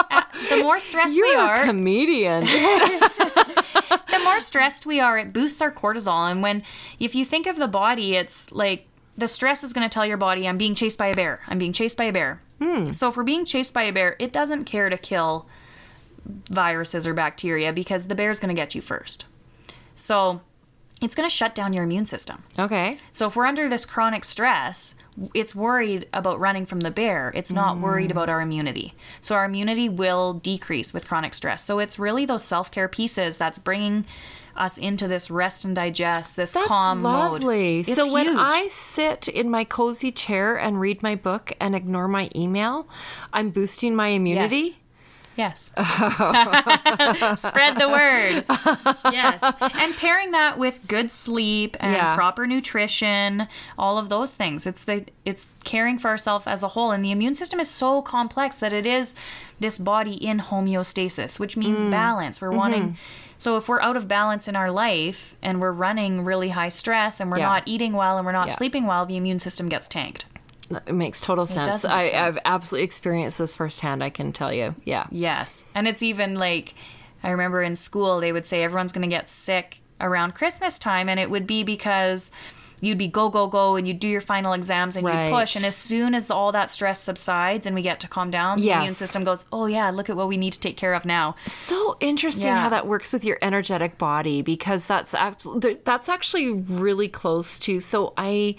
Uh, 0.09 0.21
The 0.49 0.63
more 0.63 0.79
stressed 0.79 1.15
we 1.15 1.31
You're 1.31 1.39
are, 1.41 1.63
a 1.63 1.65
comedian. 1.65 2.43
the 2.45 4.21
more 4.23 4.39
stressed 4.39 4.85
we 4.85 4.99
are, 4.99 5.17
it 5.17 5.33
boosts 5.33 5.61
our 5.61 5.71
cortisol. 5.71 6.31
And 6.31 6.41
when, 6.41 6.63
if 6.99 7.15
you 7.15 7.25
think 7.25 7.47
of 7.47 7.57
the 7.57 7.67
body, 7.67 8.15
it's 8.15 8.51
like 8.51 8.85
the 9.17 9.27
stress 9.27 9.63
is 9.63 9.73
going 9.73 9.87
to 9.87 9.93
tell 9.93 10.05
your 10.05 10.17
body, 10.17 10.47
I'm 10.47 10.57
being 10.57 10.75
chased 10.75 10.97
by 10.97 11.07
a 11.07 11.15
bear. 11.15 11.41
I'm 11.47 11.57
being 11.57 11.73
chased 11.73 11.97
by 11.97 12.05
a 12.05 12.13
bear. 12.13 12.41
So 12.91 13.09
if 13.09 13.17
we're 13.17 13.23
being 13.23 13.45
chased 13.45 13.73
by 13.73 13.83
a 13.83 13.91
bear, 13.93 14.15
it 14.19 14.31
doesn't 14.33 14.65
care 14.65 14.89
to 14.89 14.97
kill 14.97 15.45
viruses 16.49 17.05
or 17.07 17.13
bacteria 17.13 17.71
because 17.73 18.07
the 18.07 18.15
bear's 18.15 18.39
going 18.39 18.49
to 18.55 18.59
get 18.59 18.73
you 18.75 18.81
first. 18.81 19.25
So 19.95 20.41
it's 21.01 21.15
going 21.15 21.29
to 21.29 21.33
shut 21.33 21.53
down 21.53 21.73
your 21.73 21.83
immune 21.83 22.05
system. 22.05 22.43
okay. 22.57 22.97
So 23.11 23.27
if 23.27 23.35
we're 23.35 23.45
under 23.45 23.69
this 23.69 23.85
chronic 23.85 24.23
stress, 24.23 24.95
it's 25.33 25.53
worried 25.53 26.07
about 26.13 26.39
running 26.39 26.65
from 26.65 26.79
the 26.81 26.91
bear. 26.91 27.31
It's 27.35 27.51
not 27.51 27.77
mm. 27.77 27.81
worried 27.81 28.11
about 28.11 28.29
our 28.29 28.41
immunity. 28.41 28.93
So 29.21 29.35
our 29.35 29.45
immunity 29.45 29.89
will 29.89 30.33
decrease 30.33 30.93
with 30.93 31.07
chronic 31.07 31.33
stress. 31.33 31.63
So 31.63 31.79
it's 31.79 31.99
really 31.99 32.25
those 32.25 32.43
self-care 32.43 32.87
pieces 32.87 33.37
that's 33.37 33.57
bringing 33.57 34.05
us 34.55 34.77
into 34.77 35.07
this 35.07 35.29
rest 35.29 35.65
and 35.65 35.75
digest, 35.75 36.35
this 36.35 36.53
That's 36.53 36.67
calm 36.67 37.01
lovely. 37.01 37.77
mode. 37.77 37.87
It's 37.87 37.95
so 37.95 38.11
when. 38.11 38.37
I 38.37 38.67
sit 38.67 39.27
in 39.27 39.49
my 39.49 39.63
cozy 39.63 40.11
chair 40.11 40.55
and 40.57 40.79
read 40.79 41.03
my 41.03 41.15
book 41.15 41.53
and 41.59 41.75
ignore 41.75 42.07
my 42.07 42.29
email, 42.35 42.87
I'm 43.31 43.51
boosting 43.51 43.95
my 43.95 44.09
immunity. 44.09 44.57
Yes. 44.57 44.73
Spread 47.35 47.77
the 47.77 47.87
word. 47.89 48.45
yes. 49.13 49.43
And 49.61 49.95
pairing 49.95 50.31
that 50.31 50.57
with 50.57 50.79
good 50.87 51.11
sleep 51.11 51.77
and 51.79 51.93
Yeah. 51.95 52.15
proper 52.15 52.47
nutrition, 52.47 53.47
all 53.77 53.97
of 53.97 54.09
those 54.09 54.35
things. 54.35 54.65
It's 54.65 54.83
the 54.83 55.05
it's 55.25 55.47
caring 55.63 55.99
for 55.99 56.09
ourselves 56.09 56.47
as 56.47 56.63
a 56.63 56.69
whole. 56.69 56.91
And 56.91 57.03
the 57.03 57.11
immune 57.11 57.35
system 57.35 57.59
is 57.59 57.69
so 57.69 58.01
complex 58.01 58.59
that 58.59 58.73
it 58.73 58.85
is 58.85 59.15
this 59.59 59.77
body 59.77 60.13
in 60.13 60.39
homeostasis, 60.39 61.39
which 61.39 61.55
means 61.57 61.79
Mm. 61.81 61.91
balance. 61.91 62.41
We're 62.41 62.49
Mm-hmm. 62.49 62.57
wanting 62.57 62.97
so 63.39 63.55
if 63.55 63.69
we're 63.69 63.81
out 63.81 63.95
of 63.95 64.07
balance 64.07 64.47
in 64.47 64.55
our 64.55 64.71
life 64.71 65.35
and 65.43 65.61
we're 65.61 65.71
running 65.71 66.25
really 66.25 66.49
high 66.49 66.69
stress 66.69 67.19
and 67.19 67.29
we're 67.29 67.37
Yeah. 67.37 67.45
not 67.45 67.63
eating 67.67 67.93
well 67.93 68.17
and 68.17 68.25
we're 68.25 68.31
not 68.31 68.47
Yeah. 68.47 68.55
sleeping 68.55 68.87
well, 68.87 69.05
the 69.05 69.15
immune 69.15 69.37
system 69.37 69.69
gets 69.69 69.87
tanked. 69.87 70.25
It 70.69 70.93
makes 70.93 71.21
total 71.21 71.45
sense. 71.45 71.85
I, 71.85 72.03
sense. 72.03 72.13
I've 72.15 72.39
absolutely 72.45 72.85
experienced 72.85 73.37
this 73.37 73.55
firsthand. 73.55 74.03
I 74.03 74.09
can 74.09 74.33
tell 74.33 74.51
you. 74.51 74.75
Yeah. 74.83 75.07
Yes. 75.11 75.65
And 75.73 75.87
it's 75.87 76.03
even 76.03 76.35
like, 76.35 76.73
I 77.23 77.31
remember 77.31 77.61
in 77.61 77.75
school, 77.75 78.19
they 78.19 78.31
would 78.31 78.45
say 78.45 78.63
everyone's 78.63 78.91
going 78.91 79.09
to 79.09 79.15
get 79.15 79.29
sick 79.29 79.79
around 80.01 80.35
Christmas 80.35 80.77
time. 80.77 81.09
And 81.09 81.19
it 81.19 81.29
would 81.29 81.47
be 81.47 81.63
because 81.63 82.31
you'd 82.81 82.97
be 82.97 83.07
go 83.07 83.29
go 83.29 83.47
go 83.47 83.75
and 83.75 83.87
you'd 83.87 83.99
do 83.99 84.07
your 84.07 84.21
final 84.21 84.53
exams 84.53 84.95
and 84.95 85.05
Right. 85.05 85.29
you'd 85.29 85.33
push. 85.35 85.55
And 85.55 85.65
as 85.65 85.75
soon 85.75 86.13
as 86.15 86.29
all 86.29 86.51
that 86.51 86.69
stress 86.69 87.01
subsides 87.01 87.65
and 87.65 87.75
we 87.75 87.81
get 87.81 87.99
to 88.01 88.07
calm 88.07 88.29
down 88.31 88.59
the 88.59 88.69
immune 88.71 88.93
system 88.93 89.23
goes 89.23 89.45
oh 89.51 89.65
yeah 89.65 89.89
look 89.89 90.09
at 90.09 90.15
what 90.15 90.27
we 90.27 90.37
need 90.37 90.53
to 90.53 90.59
take 90.59 90.77
care 90.77 90.93
of 90.93 91.05
now. 91.05 91.35
So 91.47 91.97
interesting 91.99 92.49
Yeah. 92.51 92.61
how 92.61 92.69
that 92.69 92.85
works 92.87 93.11
with 93.13 93.25
your 93.25 93.37
energetic 93.41 93.97
body 93.97 94.41
because 94.41 94.85
that's 94.85 95.15
that's 95.83 96.09
actually 96.09 96.51
really 96.51 97.07
close 97.07 97.59
to 97.59 97.79
so 97.79 98.13
i 98.17 98.55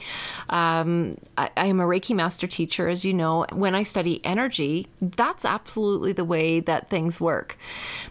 um 0.51 1.17
I, 1.37 1.51
I 1.57 1.67
am 1.67 1.81
a 1.81 1.85
reiki 1.85 2.15
master 2.15 2.47
teacher 2.47 2.89
as 2.89 3.05
you 3.05 3.15
know. 3.15 3.47
When 3.53 3.75
i 3.75 3.83
study 3.83 4.21
energy 4.25 4.89
that's 5.01 5.45
absolutely 5.45 6.13
the 6.13 6.25
way 6.25 6.61
that 6.61 6.89
things 6.91 7.21
work 7.21 7.57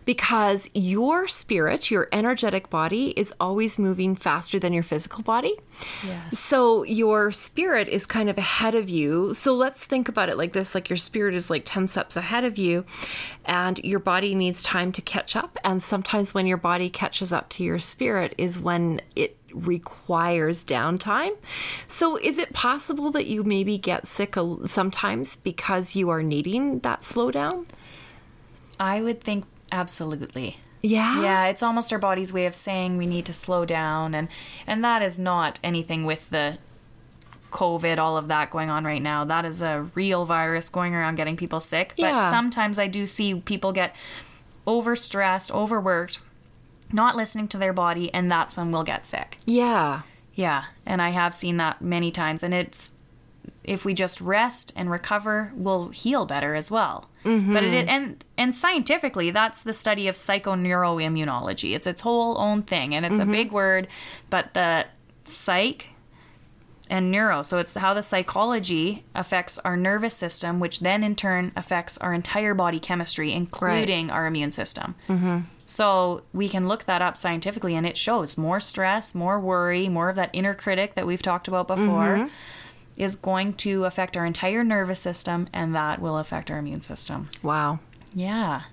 because 0.05 0.69
your 0.73 1.27
spirit 1.27 1.91
your 1.91 2.07
energetic 2.11 2.69
body 2.69 3.09
is 3.17 3.33
always 3.39 3.77
moving 3.77 4.15
faster 4.15 4.59
than 4.59 4.73
your 4.73 4.83
physical 4.83 5.23
body 5.23 5.55
yes 6.05 6.37
so 6.37 6.83
your 6.83 7.31
spirit 7.31 7.87
is 7.87 8.05
kind 8.05 8.29
of 8.29 8.37
ahead 8.37 8.75
of 8.75 8.89
you. 8.89 9.33
So 9.33 9.53
let's 9.53 9.83
think 9.83 10.07
about 10.09 10.29
it 10.29 10.37
like 10.37 10.51
this 10.53 10.73
like 10.73 10.89
your 10.89 10.97
spirit 10.97 11.35
is 11.35 11.49
like 11.49 11.63
10 11.65 11.87
steps 11.87 12.15
ahead 12.15 12.43
of 12.43 12.57
you 12.57 12.85
and 13.45 13.79
your 13.79 13.99
body 13.99 14.35
needs 14.35 14.63
time 14.63 14.91
to 14.93 15.01
catch 15.01 15.35
up 15.35 15.57
and 15.63 15.81
sometimes 15.81 16.33
when 16.33 16.47
your 16.47 16.57
body 16.57 16.89
catches 16.89 17.33
up 17.33 17.49
to 17.49 17.63
your 17.63 17.79
spirit 17.79 18.33
is 18.37 18.59
when 18.59 19.01
it 19.15 19.37
requires 19.53 20.63
downtime. 20.63 21.35
So 21.87 22.17
is 22.17 22.37
it 22.37 22.53
possible 22.53 23.11
that 23.11 23.27
you 23.27 23.43
maybe 23.43 23.77
get 23.77 24.07
sick 24.07 24.35
sometimes 24.65 25.35
because 25.35 25.95
you 25.95 26.09
are 26.09 26.23
needing 26.23 26.79
that 26.79 27.01
slowdown? 27.01 27.65
i 28.79 29.01
would 29.01 29.21
think 29.21 29.43
absolutely 29.71 30.59
Yeah. 30.81 31.21
yeah 31.21 31.45
it's 31.47 31.63
almost 31.63 31.91
our 31.91 31.99
body's 31.99 32.31
way 32.31 32.45
of 32.45 32.53
saying 32.55 32.97
we 32.97 33.05
need 33.05 33.25
to 33.25 33.33
slow 33.33 33.65
down 33.65 34.13
and 34.15 34.27
and 34.65 34.83
that 34.83 35.01
is 35.01 35.17
not 35.17 35.59
anything 35.63 36.05
with 36.05 36.29
the 36.29 36.57
covid 37.51 37.97
all 37.97 38.17
of 38.17 38.27
that 38.27 38.51
going 38.51 38.69
on 38.69 38.83
right 38.83 39.01
now 39.01 39.23
that 39.23 39.43
is 39.45 39.61
a 39.61 39.87
real 39.95 40.25
virus 40.25 40.69
going 40.69 40.93
around 40.93 41.15
getting 41.15 41.35
people 41.37 41.59
sick 41.59 41.93
but 41.97 42.03
Yeah. 42.03 42.29
sometimes 42.29 42.77
i 42.77 42.87
do 42.87 43.05
see 43.05 43.35
people 43.35 43.71
get 43.71 43.95
overstressed 44.65 45.49
overworked 45.51 46.19
not 46.91 47.15
listening 47.15 47.47
to 47.49 47.57
their 47.57 47.73
body 47.73 48.13
and 48.13 48.31
that's 48.31 48.55
when 48.57 48.71
we'll 48.71 48.83
get 48.83 49.05
sick 49.05 49.37
Yeah. 49.45 50.01
yeah 50.35 50.65
and 50.85 51.01
i 51.01 51.09
have 51.09 51.33
seen 51.33 51.57
that 51.57 51.81
many 51.81 52.11
times 52.11 52.43
and 52.43 52.53
it's 52.53 52.96
if 53.67 53.83
we 53.83 53.93
just 53.93 54.19
rest 54.21 54.71
and 54.75 54.89
recover 54.89 55.51
we'll 55.55 55.89
heal 55.89 56.25
better 56.25 56.55
as 56.55 56.71
well. 56.71 57.09
Mm-hmm. 57.23 57.53
But 57.53 57.63
it 57.65 57.87
and 57.87 58.23
and 58.37 58.55
scientifically 58.55 59.29
that's 59.29 59.61
the 59.61 59.73
study 59.73 60.07
of 60.07 60.15
psychoneuroimmunology. 60.15 61.75
It's 61.75 61.85
its 61.85 62.01
whole 62.01 62.39
own 62.39 62.63
thing 62.63 62.95
and 62.95 63.05
it's 63.05 63.19
a 63.19 63.23
mm-hmm. 63.23 63.31
big 63.31 63.51
word 63.51 63.87
but 64.29 64.53
the 64.53 64.85
psych 65.25 65.89
and 66.89 67.11
neuro 67.11 67.43
so 67.43 67.59
it's 67.59 67.73
how 67.73 67.93
the 67.93 68.01
psychology 68.01 69.03
affects 69.13 69.59
our 69.59 69.75
nervous 69.75 70.15
system 70.15 70.61
which 70.61 70.79
then 70.79 71.03
in 71.03 71.17
turn 71.17 71.51
affects 71.53 71.97
our 71.97 72.13
entire 72.13 72.53
body 72.53 72.79
chemistry 72.79 73.33
including 73.33 74.09
our 74.09 74.25
immune 74.25 74.51
system. 74.51 74.95
Mm-hmm. 75.09 75.39
So 75.69 76.21
we 76.31 76.47
can 76.47 76.65
look 76.65 76.85
that 76.85 77.01
up 77.01 77.17
scientifically, 77.17 77.75
and 77.75 77.85
it 77.85 77.97
shows 77.97 78.37
more 78.37 78.61
stress, 78.61 79.13
more 79.13 79.37
worry, 79.37 79.89
more 79.89 80.07
of 80.07 80.15
that 80.15 80.29
inner 80.31 80.53
critic 80.53 80.95
that 80.95 81.05
we've 81.05 81.21
talked 81.21 81.49
about 81.49 81.67
before 81.67 82.29
is 82.97 83.15
going 83.15 83.53
to 83.53 83.85
affect 83.85 84.17
our 84.17 84.25
entire 84.25 84.63
nervous 84.63 84.99
system, 84.99 85.47
and 85.53 85.75
that 85.75 86.01
will 86.01 86.17
affect 86.17 86.51
our 86.51 86.57
immune 86.57 86.81
system. 86.81 87.29
Wow. 87.43 87.79
Yeah. 88.13 88.63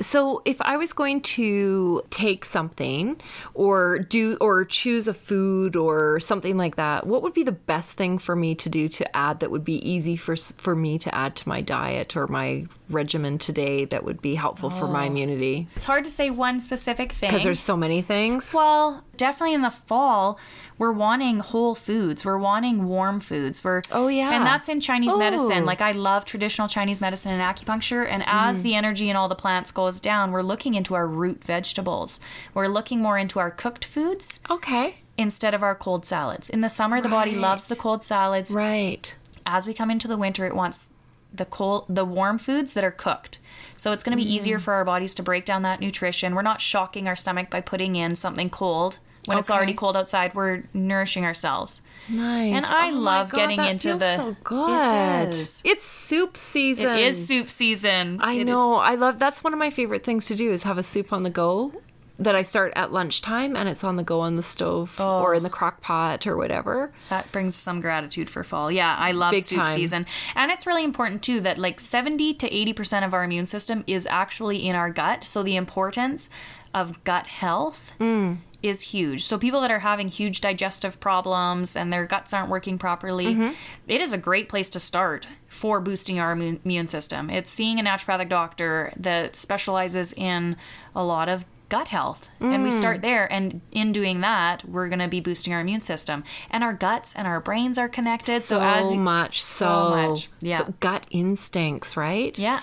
So 0.00 0.42
if 0.44 0.60
I 0.62 0.76
was 0.76 0.92
going 0.92 1.20
to 1.22 2.02
take 2.10 2.44
something 2.44 3.20
or 3.54 3.98
do 3.98 4.36
or 4.40 4.64
choose 4.64 5.08
a 5.08 5.14
food 5.14 5.76
or 5.76 6.20
something 6.20 6.56
like 6.56 6.76
that, 6.76 7.06
what 7.06 7.22
would 7.22 7.32
be 7.32 7.42
the 7.42 7.52
best 7.52 7.92
thing 7.92 8.18
for 8.18 8.34
me 8.34 8.54
to 8.56 8.68
do 8.68 8.88
to 8.88 9.16
add 9.16 9.40
that 9.40 9.50
would 9.50 9.64
be 9.64 9.86
easy 9.88 10.16
for 10.16 10.36
for 10.36 10.74
me 10.74 10.98
to 10.98 11.14
add 11.14 11.36
to 11.36 11.48
my 11.48 11.60
diet 11.60 12.16
or 12.16 12.26
my 12.26 12.66
regimen 12.88 13.38
today 13.38 13.84
that 13.86 14.04
would 14.04 14.20
be 14.22 14.34
helpful 14.34 14.70
for 14.70 14.88
my 14.88 15.04
oh. 15.04 15.08
immunity? 15.08 15.68
It's 15.76 15.84
hard 15.84 16.04
to 16.04 16.10
say 16.10 16.30
one 16.30 16.60
specific 16.60 17.12
thing. 17.12 17.30
Because 17.30 17.44
there's 17.44 17.60
so 17.60 17.76
many 17.76 18.02
things. 18.02 18.52
well, 18.54 19.04
definitely 19.20 19.54
in 19.54 19.62
the 19.62 19.70
fall, 19.70 20.38
we're 20.78 20.90
wanting 20.92 21.38
whole 21.40 21.74
foods. 21.74 22.24
We're 22.24 22.38
wanting 22.38 22.88
warm 22.88 23.20
foods. 23.20 23.62
We're 23.62 23.82
Oh, 23.92 24.08
yeah. 24.08 24.32
and 24.34 24.44
that's 24.44 24.68
in 24.68 24.80
Chinese 24.80 25.16
medicine. 25.16 25.50
Oh. 25.52 25.56
Mm-hmm. 25.58 25.66
Like 25.66 25.80
I 25.80 25.92
love 25.92 26.24
traditional 26.24 26.66
Chinese 26.66 27.00
medicine 27.00 27.32
and 27.38 27.42
acupuncture. 27.42 28.06
And 28.08 28.24
as 28.26 28.62
the 28.62 28.74
energy 28.74 29.08
in 29.10 29.14
all 29.16 29.28
the 29.28 29.34
plants 29.36 29.70
goes 29.70 30.00
down, 30.00 30.32
we're 30.32 30.42
looking 30.42 30.74
into 30.74 30.94
our 30.94 31.06
root 31.06 31.44
vegetables. 31.44 32.18
We're 32.54 32.66
looking 32.68 33.00
more 33.00 33.16
into 33.18 33.38
our 33.38 33.50
cooked 33.50 33.84
foods 33.84 34.40
Okay. 34.50 34.96
instead 35.16 35.54
of 35.54 35.62
our 35.62 35.74
cold 35.74 36.04
salads. 36.04 36.48
In 36.48 36.60
the 36.62 36.68
summer, 36.68 37.00
the 37.00 37.08
body 37.08 37.34
loves 37.36 37.66
the 37.68 37.76
cold 37.76 38.02
salads. 38.02 38.52
Right. 38.54 39.14
As 39.46 39.66
we 39.66 39.74
come 39.74 39.90
into 39.90 40.08
the 40.08 40.16
winter, 40.16 40.46
it 40.46 40.54
wants 40.56 40.88
the 41.32 41.44
cold, 41.44 41.84
the 41.88 42.04
warm 42.04 42.38
foods 42.38 42.72
that 42.72 42.82
are 42.84 42.90
cooked. 42.90 43.38
So 43.76 43.92
it's 43.92 44.02
going 44.02 44.16
to 44.18 44.22
be 44.22 44.30
easier 44.34 44.58
Mm. 44.58 44.62
for 44.62 44.74
our 44.74 44.84
bodies 44.84 45.14
to 45.14 45.22
break 45.22 45.44
down 45.44 45.62
that 45.62 45.80
nutrition. 45.80 46.34
We're 46.34 46.42
not 46.42 46.60
shocking 46.60 47.06
our 47.08 47.16
stomach 47.16 47.48
by 47.50 47.60
putting 47.60 47.94
in 47.96 48.14
something 48.16 48.50
cold. 48.50 48.98
When 49.26 49.38
it's 49.38 49.50
already 49.50 49.74
cold 49.74 49.96
outside, 49.96 50.34
we're 50.34 50.62
nourishing 50.72 51.24
ourselves. 51.24 51.82
Nice. 52.08 52.54
And 52.54 52.64
I 52.64 52.90
Oh 52.90 52.94
love 52.94 53.30
God, 53.30 53.36
getting 53.36 53.60
into 53.64 53.94
the- 53.94 54.16
so 54.16 54.28
It 54.30 54.44
good. 54.44 54.90
does. 54.90 55.62
It's 55.64 55.86
soup 55.86 56.36
season. 56.36 56.90
It 56.96 57.00
is 57.00 57.26
soup 57.26 57.50
season. 57.50 58.18
I 58.22 58.34
It 58.34 58.40
is- 58.40 58.46
know. 58.46 58.76
I 58.76 58.94
love 58.94 59.18
that's 59.18 59.44
one 59.44 59.52
of 59.52 59.58
my 59.58 59.70
favorite 59.70 60.04
things 60.04 60.26
to 60.26 60.34
do 60.34 60.50
is 60.50 60.62
have 60.64 60.78
a 60.78 60.82
soup 60.82 61.12
on 61.12 61.22
the 61.22 61.30
go 61.30 61.72
that 62.18 62.34
I 62.34 62.42
start 62.42 62.72
at 62.76 62.92
lunchtime 62.92 63.56
and 63.56 63.66
it's 63.68 63.82
on 63.82 63.96
the 63.96 64.02
go 64.02 64.20
on 64.20 64.36
the 64.36 64.42
stove 64.42 64.96
Oh. 64.98 65.20
or 65.22 65.34
in 65.34 65.42
the 65.42 65.48
crock 65.50 65.80
pot 65.80 66.26
or 66.26 66.36
whatever. 66.36 66.92
That 67.08 67.30
brings 67.32 67.54
some 67.54 67.80
gratitude 67.80 68.28
for 68.28 68.44
fall. 68.44 68.70
Yeah, 68.70 68.94
I 68.98 69.12
love 69.12 69.30
Big 69.32 69.42
soup 69.44 69.64
time. 69.64 69.72
season. 69.74 70.06
And 70.34 70.50
it's 70.50 70.66
really 70.66 70.84
important 70.84 71.22
too 71.22 71.40
that 71.40 71.56
like 71.56 71.80
70 71.80 72.34
to 72.34 72.48
80% 72.50 73.04
of 73.06 73.14
our 73.14 73.24
immune 73.24 73.46
system 73.46 73.84
is 73.86 74.06
actually 74.10 74.66
in 74.66 74.74
our 74.76 74.90
gut. 74.90 75.24
So 75.24 75.42
the 75.42 75.56
importance 75.56 76.28
of 76.74 77.02
gut 77.04 77.26
health 77.26 77.94
Mm. 77.98 78.38
Is 78.62 78.82
huge. 78.82 79.24
So 79.24 79.38
people 79.38 79.60
that 79.62 79.70
are 79.70 79.78
having 79.80 80.08
huge 80.08 80.40
digestive 80.40 81.00
problems 81.00 81.74
and 81.76 81.92
their 81.92 82.04
guts 82.06 82.32
aren't 82.34 82.48
working 82.50 82.78
properly, 82.78 83.26
Mm-hmm. 83.26 83.52
it 83.88 84.00
is 84.00 84.12
a 84.12 84.18
great 84.18 84.48
place 84.48 84.68
to 84.70 84.80
start 84.80 85.26
for 85.48 85.80
boosting 85.80 86.18
our 86.20 86.32
immune 86.32 86.86
system. 86.88 87.30
It's 87.30 87.50
seeing 87.50 87.78
a 87.80 87.82
naturopathic 87.82 88.28
doctor 88.28 88.92
that 88.96 89.34
specializes 89.36 90.12
in 90.12 90.56
a 90.94 91.02
lot 91.02 91.28
of 91.28 91.44
gut 91.68 91.88
health. 91.88 92.28
And 92.40 92.64
we 92.64 92.70
Mm. 92.70 92.72
start 92.72 93.00
there 93.00 93.32
and 93.32 93.60
in 93.70 93.92
doing 93.92 94.20
that, 94.22 94.68
we're 94.68 94.88
going 94.88 94.98
to 94.98 95.06
be 95.06 95.20
boosting 95.20 95.54
our 95.54 95.60
immune 95.60 95.78
system. 95.80 96.24
And 96.50 96.64
our 96.64 96.72
guts 96.72 97.14
and 97.14 97.28
our 97.28 97.38
brains 97.40 97.78
are 97.78 97.88
connected. 97.88 98.42
So, 98.42 98.56
So, 98.58 98.60
as 98.60 98.92
you- 98.92 98.98
much 98.98 99.40
so, 99.42 99.66
so 99.66 100.08
much. 100.08 100.28
Yeah. 100.40 100.64
The 100.64 100.72
gut 100.80 101.06
instincts, 101.10 101.96
right? 101.96 102.36
yeah. 102.38 102.58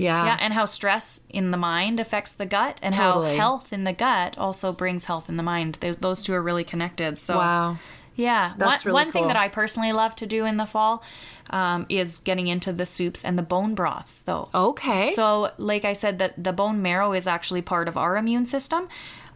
Yeah. 0.00 0.24
Yeah, 0.24 0.36
and 0.40 0.52
how 0.54 0.64
stress 0.64 1.22
in 1.28 1.50
the 1.50 1.56
mind 1.56 2.00
affects 2.00 2.34
the 2.34 2.46
gut, 2.46 2.80
and 2.82 2.94
Totally. 2.94 3.32
how 3.32 3.36
health 3.36 3.72
in 3.72 3.84
the 3.84 3.92
gut 3.92 4.38
also 4.38 4.72
brings 4.72 5.04
health 5.04 5.28
in 5.28 5.36
the 5.36 5.42
mind. 5.42 5.78
Th- 5.80 5.96
Those 5.96 6.24
two 6.24 6.32
are 6.34 6.42
really 6.42 6.64
connected. 6.64 7.18
So, 7.18 7.36
wow. 7.36 7.76
yeah, 8.16 8.54
That's 8.56 8.84
one, 8.84 8.92
really 8.94 9.04
one 9.04 9.12
thing 9.12 9.26
that 9.28 9.36
I 9.36 9.48
personally 9.48 9.92
love 9.92 10.14
to 10.16 10.26
do 10.26 10.44
in 10.46 10.56
the 10.56 10.66
fall 10.66 11.02
um, 11.50 11.84
is 11.88 12.18
getting 12.18 12.46
into 12.48 12.72
the 12.72 12.86
soups 12.86 13.24
and 13.24 13.36
the 13.38 13.42
bone 13.42 13.74
broths, 13.74 14.20
though. 14.20 14.48
Okay. 14.54 15.12
So, 15.12 15.50
like 15.58 15.84
I 15.84 15.92
said, 15.92 16.18
that 16.18 16.42
the 16.42 16.52
bone 16.52 16.80
marrow 16.80 17.12
is 17.12 17.26
actually 17.26 17.62
part 17.62 17.86
of 17.88 17.96
our 17.96 18.16
immune 18.16 18.46
system. 18.46 18.88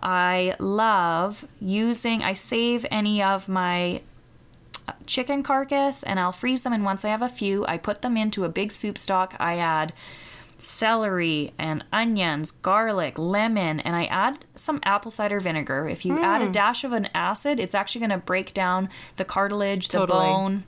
I 0.02 0.54
love 0.58 1.44
using. 1.60 2.22
I 2.22 2.34
save 2.34 2.84
any 2.90 3.22
of 3.22 3.48
my 3.48 4.02
uh, 4.86 4.92
chicken 5.06 5.42
carcass 5.42 6.02
and 6.02 6.20
I'll 6.20 6.32
freeze 6.32 6.62
them. 6.62 6.72
And 6.72 6.84
once 6.84 7.04
I 7.04 7.08
have 7.08 7.22
a 7.22 7.28
few, 7.28 7.64
I 7.66 7.78
put 7.78 8.02
them 8.02 8.16
into 8.16 8.44
a 8.44 8.48
big 8.50 8.70
soup 8.70 8.98
stock. 8.98 9.34
I 9.40 9.56
add 9.56 9.92
celery 10.58 11.52
and 11.58 11.84
onions, 11.92 12.50
garlic, 12.50 13.18
lemon, 13.18 13.80
and 13.80 13.94
I 13.96 14.04
add 14.06 14.44
some 14.54 14.80
apple 14.84 15.10
cider 15.10 15.40
vinegar. 15.40 15.88
If 15.88 16.04
you 16.04 16.20
add 16.20 16.42
a 16.42 16.46
hmm. 16.46 16.52
dash 16.52 16.84
of 16.84 16.92
an 16.92 17.08
acid, 17.14 17.60
it's 17.60 17.74
actually 17.74 18.00
going 18.00 18.10
to 18.10 18.18
break 18.18 18.54
down 18.54 18.88
the 19.16 19.24
cartilage, 19.24 19.88
the 19.88 19.98
Totally. 19.98 20.20
bone. 20.20 20.64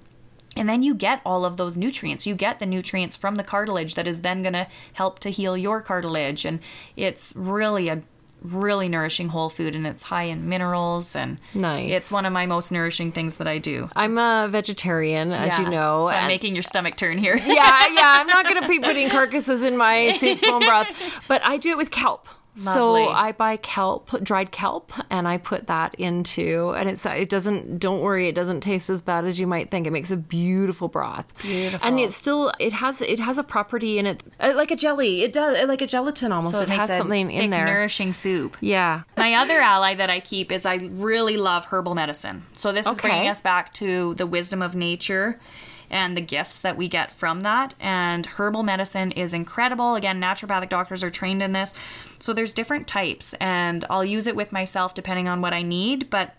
And 0.57 0.69
then 0.69 0.83
you 0.83 0.95
get 0.95 1.21
all 1.25 1.45
of 1.45 1.59
those 1.59 1.76
nutrients. 1.76 2.26
You 2.26 2.35
get 2.35 2.59
the 2.59 2.66
nutrients 2.66 3.14
from 3.14 3.35
the 3.35 3.45
cartilage 3.45 3.95
that 3.95 4.09
is 4.09 4.23
then 4.23 4.43
going 4.43 4.55
to 4.55 4.66
help 4.95 5.19
to 5.21 5.31
heal 5.31 5.57
your 5.57 5.83
cartilage. 5.83 6.47
And 6.47 6.61
it's 6.97 7.35
really 7.37 7.88
a 7.88 8.02
really 8.43 8.88
nourishing 8.88 9.28
whole 9.31 9.49
food 9.50 9.75
and 9.75 9.87
it's 9.87 10.02
high 10.05 10.25
in 10.25 10.49
minerals 10.49 11.16
and 11.16 11.38
Nice. 11.55 11.97
it's 11.97 12.11
one 12.11 12.25
of 12.26 12.33
my 12.33 12.47
most 12.47 12.71
nourishing 12.71 13.11
things 13.12 13.37
that 13.37 13.49
I 13.49 13.59
do. 13.59 13.88
I'm 13.97 14.19
a 14.19 14.47
vegetarian, 14.49 15.33
as 15.33 15.59
you 15.59 15.69
know. 15.69 16.00
So 16.02 16.09
I'm 16.09 16.28
making 16.28 16.55
your 16.55 16.62
stomach 16.62 16.97
turn 16.97 17.19
here. 17.19 17.37
yeah, 17.37 17.45
yeah. 17.47 18.19
I'm 18.21 18.26
not 18.26 18.45
going 18.47 18.61
to 18.62 18.69
be 18.69 18.78
putting 18.78 19.11
carcasses 19.11 19.62
in 19.62 19.76
my 19.76 20.16
soup 20.19 20.40
bone 20.43 20.61
broth, 20.64 21.21
but 21.28 21.40
I 21.45 21.57
do 21.57 21.71
it 21.71 21.76
with 21.76 21.90
kelp. 21.90 22.28
So 22.57 23.09
I 23.09 23.33
buy 23.33 23.57
kelp, 23.59 24.11
dried 24.23 24.51
kelp, 24.51 24.93
and 25.11 25.29
I 25.29 25.39
put 25.39 25.67
that 25.67 25.95
into, 25.97 26.75
and 26.77 26.89
it's 26.89 27.05
it 27.07 27.29
doesn't. 27.29 27.79
Don't 27.79 28.01
worry, 28.01 28.29
it 28.29 28.35
doesn't 28.35 28.61
taste 28.61 28.89
as 28.91 29.03
bad 29.03 29.25
as 29.27 29.39
you 29.39 29.47
might 29.47 29.71
think. 29.71 29.87
It 29.87 29.91
makes 29.91 30.11
a 30.11 30.17
beautiful 30.17 30.89
broth. 30.89 31.27
Beautiful. 31.43 31.87
and 31.87 32.01
it's 32.01 32.17
still 32.17 32.53
it 32.59 32.73
has 32.73 33.03
it 33.03 33.19
has 33.19 33.39
a 33.39 33.43
property 33.45 33.99
in 33.99 34.07
it 34.07 34.23
uh, 34.41 34.53
like 34.57 34.71
a 34.71 34.77
jelly. 34.77 35.23
It 35.23 35.33
does 35.33 35.69
like 35.69 35.83
a 35.83 35.87
gelatin 35.87 36.33
almost. 36.33 36.55
So 36.55 36.63
it, 36.63 36.69
makes 36.69 36.89
has 36.89 36.99
something 36.99 37.29
thick, 37.29 37.37
in 37.37 37.51
there. 37.51 37.67
nourishing 37.67 38.13
soup. 38.13 38.57
yeah. 38.61 39.03
My 39.17 39.35
other 39.35 39.61
ally 39.61 39.95
that 39.95 40.11
I 40.11 40.21
keep 40.21 40.51
is 40.51 40.65
I 40.67 40.77
really 40.77 41.37
love 41.37 41.67
herbal 41.67 41.95
medicine. 41.95 42.45
So 42.53 42.73
this 42.73 42.87
is 42.87 42.99
Okay. 42.99 43.09
bringing 43.09 43.29
us 43.29 43.41
back 43.41 43.73
to 43.75 44.15
the 44.15 44.27
wisdom 44.27 44.63
of 44.63 44.75
nature 44.75 45.39
and 45.90 46.16
the 46.16 46.21
gifts 46.21 46.61
that 46.62 46.76
we 46.76 46.88
get 46.88 47.12
from 47.12 47.40
that. 47.40 47.75
And 47.81 48.26
herbal 48.26 48.62
medicine 48.62 49.12
is 49.12 49.33
incredible. 49.35 49.95
Again, 49.95 50.21
naturopathic 50.21 50.69
doctors 50.69 51.02
are 51.05 51.11
trained 51.11 51.43
in 51.43 51.52
this. 51.52 51.73
So 52.19 52.33
there's 52.33 52.52
different 52.52 52.87
types, 52.87 53.35
and 53.35 53.85
I'll 53.90 54.05
use 54.05 54.26
it 54.26 54.37
with 54.37 54.52
myself 54.52 54.95
depending 54.95 55.28
on 55.28 55.40
what 55.40 55.52
I 55.52 55.62
need, 55.62 56.11
but 56.11 56.35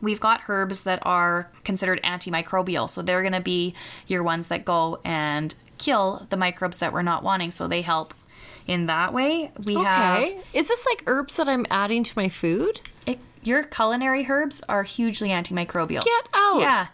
we've 0.00 0.20
got 0.20 0.42
herbs 0.48 0.84
that 0.84 0.98
are 1.02 1.50
considered 1.64 2.00
antimicrobial. 2.02 2.88
So 2.90 3.02
they're 3.02 3.22
going 3.22 3.32
to 3.32 3.40
be 3.40 3.74
your 4.06 4.22
ones 4.22 4.48
that 4.48 4.64
go 4.64 5.00
and 5.04 5.54
kill 5.78 6.26
the 6.30 6.36
microbes 6.36 6.78
that 6.78 6.92
we're 6.92 7.02
not 7.02 7.22
wanting. 7.22 7.50
So 7.50 7.66
they 7.68 7.82
help 7.82 8.14
in 8.66 8.86
that 8.86 9.12
way. 9.12 9.52
We 9.64 9.74
have 9.74 10.22
Okay. 10.22 10.40
Is 10.52 10.68
this 10.68 10.84
like 10.86 11.02
herbs 11.06 11.36
that 11.36 11.48
I'm 11.48 11.66
adding 11.70 12.04
to 12.04 12.12
my 12.16 12.28
food? 12.28 12.80
it, 13.06 13.18
your 13.42 13.62
culinary 13.62 14.26
herbs 14.28 14.62
are 14.68 14.82
hugely 14.82 15.28
antimicrobial. 15.28 16.04
Get 16.04 16.28
out. 16.34 16.60
Yeah. 16.60 16.86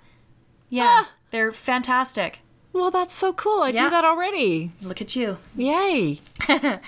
Yeah. 0.68 1.04
Ah. 1.04 1.10
They're 1.32 1.50
fantastic. 1.52 2.38
Well, 2.72 2.90
that's 2.90 3.14
so 3.14 3.32
cool. 3.32 3.62
I 3.62 3.70
Yeah. 3.70 3.84
do 3.84 3.90
that 3.90 4.04
already. 4.04 4.70
Look 4.82 5.00
at 5.02 5.14
you. 5.16 5.38
Yay. 5.56 6.20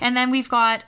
And 0.00 0.16
then 0.16 0.30
we've 0.30 0.48
got 0.48 0.84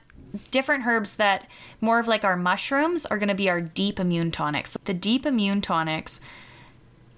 different 0.50 0.86
herbs 0.86 1.16
that 1.16 1.46
more 1.80 1.98
of 1.98 2.08
like 2.08 2.24
our 2.24 2.36
mushrooms 2.36 3.06
are 3.06 3.18
going 3.18 3.28
to 3.28 3.34
be 3.34 3.48
our 3.48 3.60
deep 3.60 3.98
immune 4.00 4.30
tonics. 4.30 4.72
So 4.72 4.80
the 4.84 4.94
deep 4.94 5.24
immune 5.26 5.60
tonics 5.60 6.20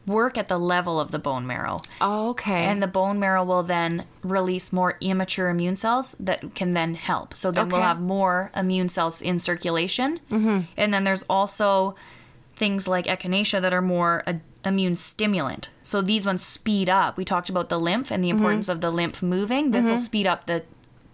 work 0.06 0.38
at 0.38 0.48
the 0.48 0.58
level 0.58 1.00
of 1.00 1.10
the 1.10 1.18
bone 1.18 1.46
marrow. 1.46 1.80
Okay. 2.00 2.64
And 2.66 2.80
the 2.82 2.86
bone 2.86 3.18
marrow 3.18 3.42
will 3.44 3.62
then 3.64 4.04
release 4.22 4.72
more 4.72 4.96
immature 5.00 5.48
immune 5.48 5.76
cells 5.76 6.14
that 6.20 6.54
can 6.54 6.74
then 6.74 6.94
help. 6.94 7.34
So 7.34 7.50
then 7.50 7.68
we'll 7.68 7.80
have 7.82 8.00
more 8.00 8.50
immune 8.54 8.88
cells 8.88 9.20
in 9.20 9.38
circulation. 9.38 10.20
Mm-hmm. 10.30 10.60
And 10.76 10.94
then 10.94 11.04
there's 11.04 11.24
also 11.24 11.96
things 12.54 12.86
like 12.86 13.06
echinacea 13.06 13.60
that 13.60 13.72
are 13.74 13.82
more 13.82 14.22
a, 14.26 14.36
immune 14.66 14.96
stimulant. 14.96 15.70
So 15.82 16.02
these 16.02 16.26
ones 16.26 16.42
speed 16.42 16.88
up. 16.88 17.16
We 17.16 17.24
talked 17.24 17.48
about 17.48 17.68
the 17.68 17.78
lymph 17.80 18.10
and 18.10 18.22
the 18.22 18.28
Mm-hmm. 18.28 18.36
importance 18.38 18.68
of 18.68 18.80
the 18.80 18.90
lymph 18.90 19.22
moving. 19.22 19.70
This 19.70 19.88
will 19.88 19.96
speed 19.98 20.26
up 20.26 20.46
the 20.46 20.64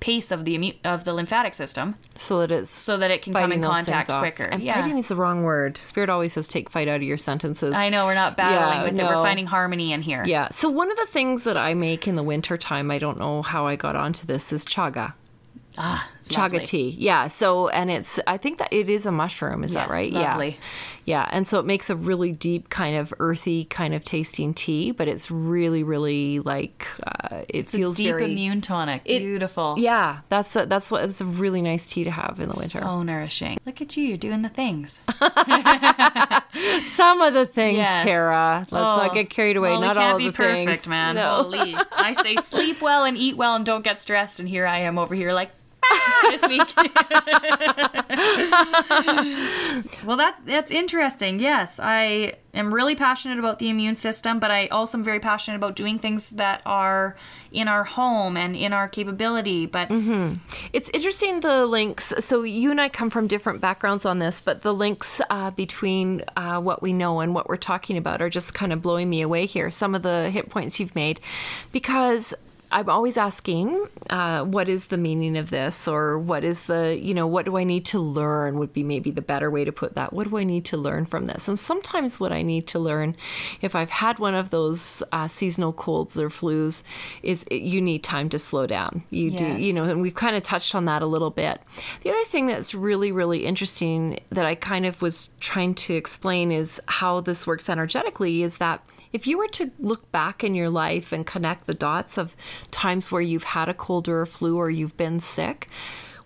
pace 0.00 0.32
of 0.32 0.44
the 0.44 0.56
immune 0.56 0.74
of 0.82 1.04
the 1.04 1.12
lymphatic 1.14 1.54
system 1.54 1.94
so 2.16 2.40
that 2.40 2.50
it's 2.50 2.74
so 2.74 2.96
that 2.96 3.12
it 3.12 3.22
can 3.22 3.32
come 3.32 3.52
in 3.52 3.62
contact 3.62 4.08
quicker. 4.08 4.42
And 4.42 4.60
yeah. 4.60 4.80
fighting 4.80 4.98
is 4.98 5.06
the 5.06 5.14
wrong 5.14 5.44
word. 5.44 5.78
Spirit 5.78 6.10
always 6.10 6.32
says 6.32 6.48
take 6.48 6.68
fight 6.70 6.88
out 6.88 6.96
of 6.96 7.02
your 7.04 7.16
sentences. 7.18 7.72
I 7.72 7.88
know 7.88 8.06
we're 8.06 8.14
not 8.14 8.36
battling 8.36 8.78
Yeah, 8.78 8.82
with 8.84 8.98
it. 8.98 9.04
We're 9.04 9.22
finding 9.22 9.46
harmony 9.46 9.92
in 9.92 10.02
here. 10.02 10.24
yeah. 10.26 10.48
So 10.50 10.68
one 10.70 10.90
of 10.90 10.96
the 10.96 11.06
things 11.06 11.44
that 11.44 11.56
I 11.56 11.74
make 11.74 12.08
in 12.08 12.16
the 12.16 12.22
winter 12.24 12.56
time, 12.56 12.90
I 12.90 12.98
don't 12.98 13.16
know 13.16 13.42
how 13.42 13.68
I 13.68 13.76
got 13.76 13.94
onto 13.94 14.26
this, 14.26 14.52
is 14.52 14.64
chaga. 14.66 15.12
Ah, 15.78 16.08
Chaga 16.28 16.52
lovely. 16.52 16.66
tea. 16.66 16.96
Yeah. 16.98 17.28
So 17.28 17.68
and 17.68 17.90
it's 17.90 18.18
I 18.26 18.36
think 18.36 18.58
that 18.58 18.72
it 18.72 18.88
is 18.90 19.06
a 19.06 19.12
mushroom, 19.12 19.64
is 19.64 19.72
that 19.74 19.90
right? 19.90 20.12
lovely. 20.12 20.48
Yeah. 20.50 20.54
Yeah. 21.04 21.28
And 21.32 21.48
so 21.48 21.58
it 21.58 21.66
makes 21.66 21.90
a 21.90 21.96
really 21.96 22.30
deep 22.30 22.68
kind 22.70 22.96
of 22.96 23.12
earthy 23.18 23.64
kind 23.64 23.92
of 23.92 24.04
tasting 24.04 24.54
tea, 24.54 24.92
but 24.92 25.08
it's 25.08 25.32
really, 25.32 25.82
really 25.82 26.38
like 26.38 26.86
uh, 27.04 27.42
it 27.48 27.68
feels 27.70 27.96
Deep 27.96 28.10
very 28.14 28.30
immune 28.30 28.60
tonic. 28.60 29.02
It- 29.04 29.18
Beautiful. 29.18 29.74
Yeah, 29.78 30.20
that's 30.28 30.54
a, 30.54 30.66
that's 30.66 30.90
what 30.92 31.02
it's 31.04 31.20
a 31.20 31.24
really 31.24 31.60
nice 31.60 31.90
tea 31.90 32.04
to 32.04 32.10
have 32.12 32.38
in 32.38 32.48
the 32.50 32.54
winter. 32.56 32.78
So 32.78 33.02
nourishing. 33.02 33.58
Look 33.66 33.80
at 33.80 33.96
you, 33.96 34.04
you're 34.04 34.16
doing 34.16 34.42
the 34.42 34.48
things. 34.48 35.00
Some 36.84 37.20
of 37.22 37.34
the 37.34 37.46
things, 37.46 37.78
Yes. 37.78 38.02
Tara. 38.02 38.58
Let's 38.70 38.70
not 38.82 39.10
Oh, 39.10 39.14
get 39.14 39.30
carried 39.30 39.56
away. 39.56 39.70
well, 39.70 39.80
not 39.80 39.96
all 39.96 40.18
be 40.18 40.26
the 40.26 40.32
perfect, 40.32 40.66
things. 40.82 40.88
man. 40.88 41.14
No. 41.16 41.42
Holy. 41.44 41.74
I 41.92 42.12
say 42.12 42.36
sleep 42.36 42.80
well 42.82 43.04
and 43.04 43.16
eat 43.16 43.36
well 43.36 43.54
and 43.56 43.64
don't 43.66 43.82
get 43.82 43.98
stressed, 43.98 44.38
and 44.40 44.48
here 44.48 44.66
I 44.66 44.78
am 44.78 44.98
over 44.98 45.14
here 45.14 45.32
like 45.32 45.50
this 46.30 46.46
week. 46.48 46.62
well, 50.04 50.16
that 50.16 50.38
that's 50.46 50.70
interesting. 50.70 51.40
Yes, 51.40 51.80
I 51.82 52.34
am 52.54 52.72
really 52.72 52.94
passionate 52.94 53.38
about 53.38 53.58
the 53.58 53.68
immune 53.68 53.96
system, 53.96 54.38
but 54.38 54.50
I 54.50 54.68
also 54.68 54.98
am 54.98 55.04
very 55.04 55.20
passionate 55.20 55.56
about 55.56 55.76
doing 55.76 55.98
things 55.98 56.30
that 56.30 56.62
are 56.66 57.16
in 57.50 57.68
our 57.68 57.84
home 57.84 58.36
and 58.36 58.56
in 58.56 58.72
our 58.72 58.88
capability. 58.88 59.66
But 59.66 59.90
It's 60.72 60.90
interesting 60.90 61.40
the 61.40 61.66
links. 61.66 62.12
So 62.20 62.42
you 62.42 62.70
and 62.70 62.80
I 62.80 62.88
come 62.88 63.10
from 63.10 63.26
different 63.26 63.60
backgrounds 63.60 64.04
on 64.04 64.18
this, 64.18 64.40
but 64.40 64.62
the 64.62 64.74
links 64.74 65.20
uh, 65.30 65.50
between 65.50 66.22
uh, 66.36 66.60
what 66.60 66.82
we 66.82 66.92
know 66.92 67.20
and 67.20 67.34
what 67.34 67.48
we're 67.48 67.56
talking 67.56 67.96
about 67.96 68.22
are 68.22 68.30
just 68.30 68.54
kind 68.54 68.72
of 68.72 68.82
blowing 68.82 69.10
me 69.10 69.22
away 69.22 69.46
here. 69.46 69.70
Some 69.70 69.94
of 69.94 70.02
the 70.02 70.30
hit 70.30 70.50
points 70.50 70.80
you've 70.80 70.94
made, 70.94 71.20
because 71.72 72.34
I'm 72.72 72.88
always 72.88 73.16
asking, 73.16 73.86
uh, 74.08 74.44
what 74.44 74.68
is 74.68 74.86
the 74.86 74.96
meaning 74.96 75.36
of 75.36 75.50
this, 75.50 75.86
or 75.86 76.18
what 76.18 76.42
is 76.42 76.62
the, 76.62 76.98
you 76.98 77.12
know, 77.12 77.26
what 77.26 77.44
do 77.44 77.56
I 77.58 77.64
need 77.64 77.84
to 77.86 77.98
learn? 78.00 78.58
Would 78.58 78.72
be 78.72 78.82
maybe 78.82 79.10
the 79.10 79.22
better 79.22 79.50
way 79.50 79.64
to 79.64 79.72
put 79.72 79.94
that. 79.96 80.12
What 80.12 80.28
do 80.28 80.38
I 80.38 80.44
need 80.44 80.64
to 80.66 80.76
learn 80.76 81.06
from 81.06 81.26
this? 81.26 81.48
And 81.48 81.58
sometimes 81.58 82.18
what 82.18 82.32
I 82.32 82.42
need 82.42 82.66
to 82.68 82.78
learn, 82.78 83.14
if 83.60 83.76
I've 83.76 83.90
had 83.90 84.18
one 84.18 84.34
of 84.34 84.50
those 84.50 85.02
uh, 85.12 85.28
seasonal 85.28 85.72
colds 85.72 86.16
or 86.18 86.30
flus, 86.30 86.82
is 87.22 87.44
it, 87.50 87.62
you 87.62 87.80
need 87.80 88.02
time 88.02 88.28
to 88.30 88.38
slow 88.38 88.66
down. 88.66 89.04
You 89.10 89.30
do, 89.30 89.44
Yes. 89.44 89.62
you 89.62 89.72
know, 89.72 89.84
and 89.84 90.00
we've 90.00 90.14
kind 90.14 90.34
of 90.36 90.42
touched 90.42 90.74
on 90.74 90.86
that 90.86 91.02
a 91.02 91.06
little 91.06 91.30
bit. 91.30 91.60
The 92.02 92.10
other 92.10 92.24
thing 92.24 92.46
that's 92.46 92.74
really, 92.74 93.12
really 93.12 93.44
interesting 93.44 94.20
that 94.30 94.46
I 94.46 94.54
kind 94.54 94.86
of 94.86 95.02
was 95.02 95.30
trying 95.40 95.74
to 95.74 95.94
explain 95.94 96.50
is 96.50 96.80
how 96.86 97.20
this 97.20 97.46
works 97.46 97.68
energetically 97.68 98.42
is 98.42 98.58
that 98.58 98.82
if 99.12 99.26
you 99.26 99.38
were 99.38 99.48
to 99.48 99.70
look 99.78 100.10
back 100.12 100.42
in 100.42 100.54
your 100.54 100.70
life 100.70 101.12
and 101.12 101.26
connect 101.26 101.66
the 101.66 101.74
dots 101.74 102.18
of 102.18 102.36
times 102.70 103.10
where 103.10 103.22
you've 103.22 103.44
had 103.44 103.68
a 103.68 103.74
cold 103.74 104.08
or 104.08 104.22
a 104.22 104.26
flu 104.26 104.56
or 104.56 104.70
you've 104.70 104.96
been 104.96 105.20
sick, 105.20 105.68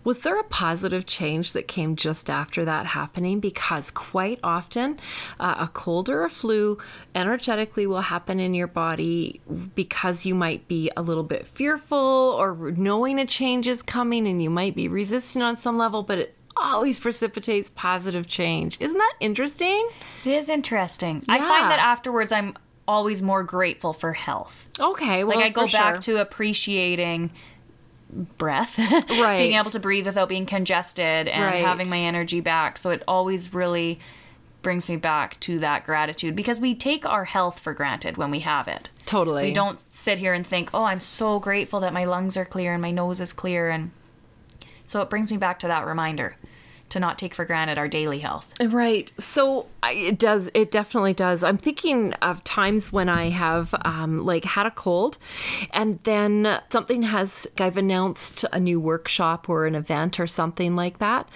was 0.07 0.19
there 0.19 0.39
a 0.39 0.43
positive 0.45 1.05
change 1.05 1.51
that 1.51 1.67
came 1.67 1.97
just 1.97 2.29
after 2.29 2.63
that 2.63 2.85
happening? 2.85 3.41
Because 3.41 3.91
quite 3.91 4.39
often, 4.41 5.01
uh, 5.37 5.55
a 5.59 5.67
cold 5.67 6.07
or 6.07 6.23
a 6.23 6.29
flu 6.29 6.77
energetically 7.13 7.85
will 7.85 7.99
happen 7.99 8.39
in 8.39 8.53
your 8.53 8.67
body 8.67 9.41
because 9.75 10.25
you 10.25 10.33
might 10.33 10.65
be 10.69 10.89
a 10.95 11.01
little 11.01 11.25
bit 11.25 11.45
fearful 11.45 11.97
or 11.97 12.71
knowing 12.77 13.19
a 13.19 13.25
change 13.25 13.67
is 13.67 13.81
coming 13.81 14.25
and 14.27 14.41
you 14.41 14.49
might 14.49 14.75
be 14.75 14.87
resisting 14.87 15.41
on 15.41 15.57
some 15.57 15.77
level, 15.77 16.03
but 16.03 16.19
it 16.19 16.35
always 16.55 16.97
precipitates 16.97 17.69
positive 17.75 18.27
change. 18.27 18.77
Isn't 18.79 18.97
that 18.97 19.13
interesting? 19.19 19.89
it 20.23 20.31
is 20.31 20.47
interesting. 20.47 21.21
I 21.27 21.39
find 21.39 21.69
that 21.69 21.79
afterwards, 21.79 22.31
I'm 22.31 22.55
always 22.87 23.21
more 23.21 23.43
grateful 23.43 23.93
for 23.93 24.13
health. 24.13 24.67
Okay, 24.79 25.23
well, 25.23 25.37
like 25.37 25.45
I 25.47 25.49
go 25.49 25.67
back 25.67 25.95
sure. 26.03 26.15
to 26.15 26.21
appreciating 26.21 27.31
breath 28.37 28.77
Right. 29.09 29.39
being 29.39 29.59
able 29.59 29.69
to 29.71 29.79
breathe 29.79 30.05
without 30.05 30.29
being 30.29 30.45
congested 30.45 31.27
and 31.27 31.43
Right. 31.43 31.63
having 31.63 31.89
my 31.89 31.99
energy 31.99 32.39
back 32.39 32.77
so 32.77 32.89
it 32.91 33.03
always 33.05 33.53
really 33.53 33.99
brings 34.61 34.87
me 34.87 34.95
back 34.95 35.37
to 35.41 35.59
that 35.59 35.83
gratitude 35.85 36.33
because 36.33 36.57
we 36.57 36.73
take 36.73 37.05
our 37.05 37.25
health 37.25 37.59
for 37.59 37.73
granted 37.73 38.15
when 38.15 38.31
we 38.31 38.39
have 38.39 38.67
it 38.69 38.91
totally. 39.05 39.43
we 39.47 39.53
don't 39.53 39.79
sit 39.93 40.19
here 40.19 40.33
and 40.33 40.47
think 40.47 40.69
oh 40.73 40.85
i'm 40.85 41.01
so 41.01 41.37
grateful 41.37 41.81
that 41.81 41.91
my 41.91 42.05
lungs 42.05 42.37
are 42.37 42.45
clear 42.45 42.71
and 42.71 42.81
my 42.81 42.91
nose 42.91 43.19
is 43.19 43.33
clear 43.33 43.69
and 43.69 43.91
so 44.85 45.01
it 45.01 45.09
brings 45.09 45.29
me 45.29 45.35
back 45.37 45.59
to 45.59 45.67
that 45.67 45.85
reminder 45.85 46.37
to 46.89 46.99
not 46.99 47.17
take 47.17 47.33
for 47.33 47.45
granted 47.45 47.77
our 47.77 47.87
daily 47.87 48.19
health 48.19 48.53
Right. 48.59 49.11
So 49.17 49.67
it 49.83 50.17
does. 50.17 50.49
It 50.53 50.71
definitely 50.71 51.13
does. 51.13 51.43
I'm 51.43 51.57
thinking 51.57 52.13
of 52.15 52.43
times 52.43 52.91
when 52.91 53.09
I 53.09 53.29
have 53.29 53.73
um, 53.85 54.25
like 54.25 54.45
had 54.45 54.65
a 54.65 54.71
cold, 54.71 55.17
and 55.71 55.99
then 56.03 56.61
something 56.69 57.03
has. 57.03 57.47
I've 57.59 57.77
announced 57.77 58.45
a 58.51 58.59
new 58.59 58.79
workshop 58.79 59.49
or 59.49 59.65
an 59.65 59.75
event 59.75 60.19
or 60.19 60.27
something 60.27 60.75
like 60.75 60.99
that, 60.99 61.27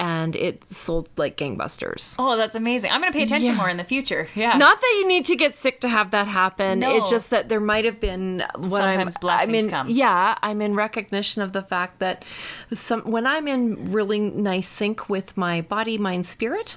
and 0.00 0.34
it 0.34 0.68
sold 0.68 1.08
like 1.16 1.36
gangbusters. 1.36 2.16
oh 2.18 2.36
that's 2.36 2.54
amazing 2.56 2.90
i'm 2.90 3.00
going 3.02 3.12
to 3.12 3.16
pay 3.16 3.22
attention 3.22 3.52
Yeah. 3.52 3.58
more 3.60 3.68
in 3.68 3.76
the 3.76 3.84
future 3.84 4.26
yeah 4.34 4.56
Not 4.56 4.80
that 4.80 4.94
you 4.98 5.06
need 5.06 5.26
to 5.26 5.36
get 5.36 5.54
sick 5.54 5.80
to 5.82 5.88
have 5.88 6.10
that 6.10 6.26
happen. 6.26 6.80
No. 6.80 6.96
It's 6.96 7.10
just 7.10 7.30
that 7.30 7.48
there 7.50 7.60
might 7.60 7.84
have 7.84 8.00
been 8.00 8.42
what 8.56 8.70
Sometimes 8.80 9.16
I'm, 9.16 9.20
blessings 9.20 9.48
I'm 9.48 9.54
in, 9.54 9.70
come. 9.70 9.90
Yeah, 9.90 10.36
I'm 10.42 10.60
in 10.62 10.74
recognition 10.74 11.42
of 11.42 11.52
the 11.52 11.62
fact 11.62 11.98
that 12.00 12.24
some 12.72 13.02
when 13.02 13.26
I'm 13.26 13.46
in 13.46 13.92
really 13.92 14.18
nice 14.20 14.68
sync 14.68 15.08
with 15.08 15.36
my 15.36 15.60
body, 15.60 15.98
mind, 15.98 16.26
spirit, 16.26 16.76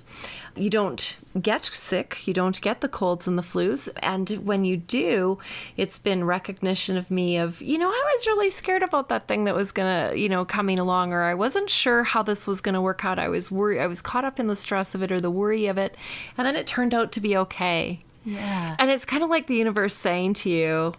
you 0.55 0.69
don't 0.69 1.17
get 1.41 1.65
sick, 1.65 2.27
you 2.27 2.33
don't 2.33 2.59
get 2.62 2.81
the 2.81 2.88
colds 2.89 3.27
and 3.27 3.38
the 3.38 3.41
flus, 3.41 3.89
and 4.03 4.29
when 4.45 4.65
you 4.65 4.77
do, 4.77 5.39
it's 5.77 5.97
been 5.97 6.23
recognition 6.23 6.95
of 6.97 7.09
me 7.09 7.38
of 7.38 7.62
you 7.62 7.77
know 7.77 7.89
I 7.89 8.01
was 8.15 8.27
really 8.27 8.49
scared 8.49 8.83
about 8.83 9.09
that 9.09 9.27
thing 9.27 9.45
that 9.45 9.55
was 9.55 9.71
gonna 9.71 10.13
you 10.15 10.29
know 10.29 10.45
coming 10.45 10.77
along, 10.79 11.12
or 11.13 11.23
I 11.23 11.33
wasn't 11.33 11.69
sure 11.69 12.03
how 12.03 12.21
this 12.23 12.45
was 12.47 12.62
gonna 12.62 12.81
work 12.81 13.03
out. 13.05 13.12
I 13.19 13.30
was 13.30 13.52
worried, 13.52 13.80
I 13.80 13.88
was 13.88 14.02
caught 14.02 14.26
up 14.26 14.39
in 14.39 14.47
the 14.47 14.56
stress 14.56 14.95
of 14.95 15.04
it 15.04 15.12
or 15.12 15.19
the 15.21 15.32
worry 15.32 15.67
of 15.67 15.78
it, 15.78 15.95
and 16.38 16.45
then 16.45 16.56
it 16.56 16.67
turned 16.67 16.93
out 16.93 17.12
to 17.13 17.21
be 17.21 17.36
okay. 17.38 18.04
yeah 18.26 18.76
And 18.80 18.89
it's 18.91 19.06
kind 19.06 19.23
of 19.23 19.30
like 19.30 19.47
the 19.47 19.56
universe 19.56 19.95
saying 19.95 20.34
to 20.36 20.49
you, 20.49 20.93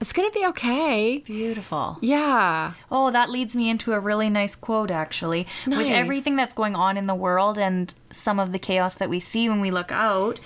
It's 0.00 0.12
going 0.12 0.30
to 0.30 0.38
be 0.38 0.46
okay. 0.46 1.18
Beautiful. 1.18 1.98
Yeah. 2.00 2.74
Oh, 2.90 3.10
that 3.10 3.30
leads 3.30 3.56
me 3.56 3.68
into 3.68 3.92
a 3.92 4.00
really 4.00 4.28
nice 4.30 4.54
quote, 4.54 4.90
actually. 4.92 5.46
With 5.66 5.86
everything 5.88 6.36
that's 6.36 6.54
going 6.54 6.76
on 6.76 6.96
in 6.96 7.06
the 7.06 7.16
world 7.16 7.58
and 7.58 7.92
some 8.10 8.38
of 8.38 8.52
the 8.52 8.58
chaos 8.60 8.94
that 8.94 9.10
we 9.10 9.18
see 9.20 9.48
when 9.48 9.60
we 9.60 9.70
look 9.72 9.90
out, 9.90 10.38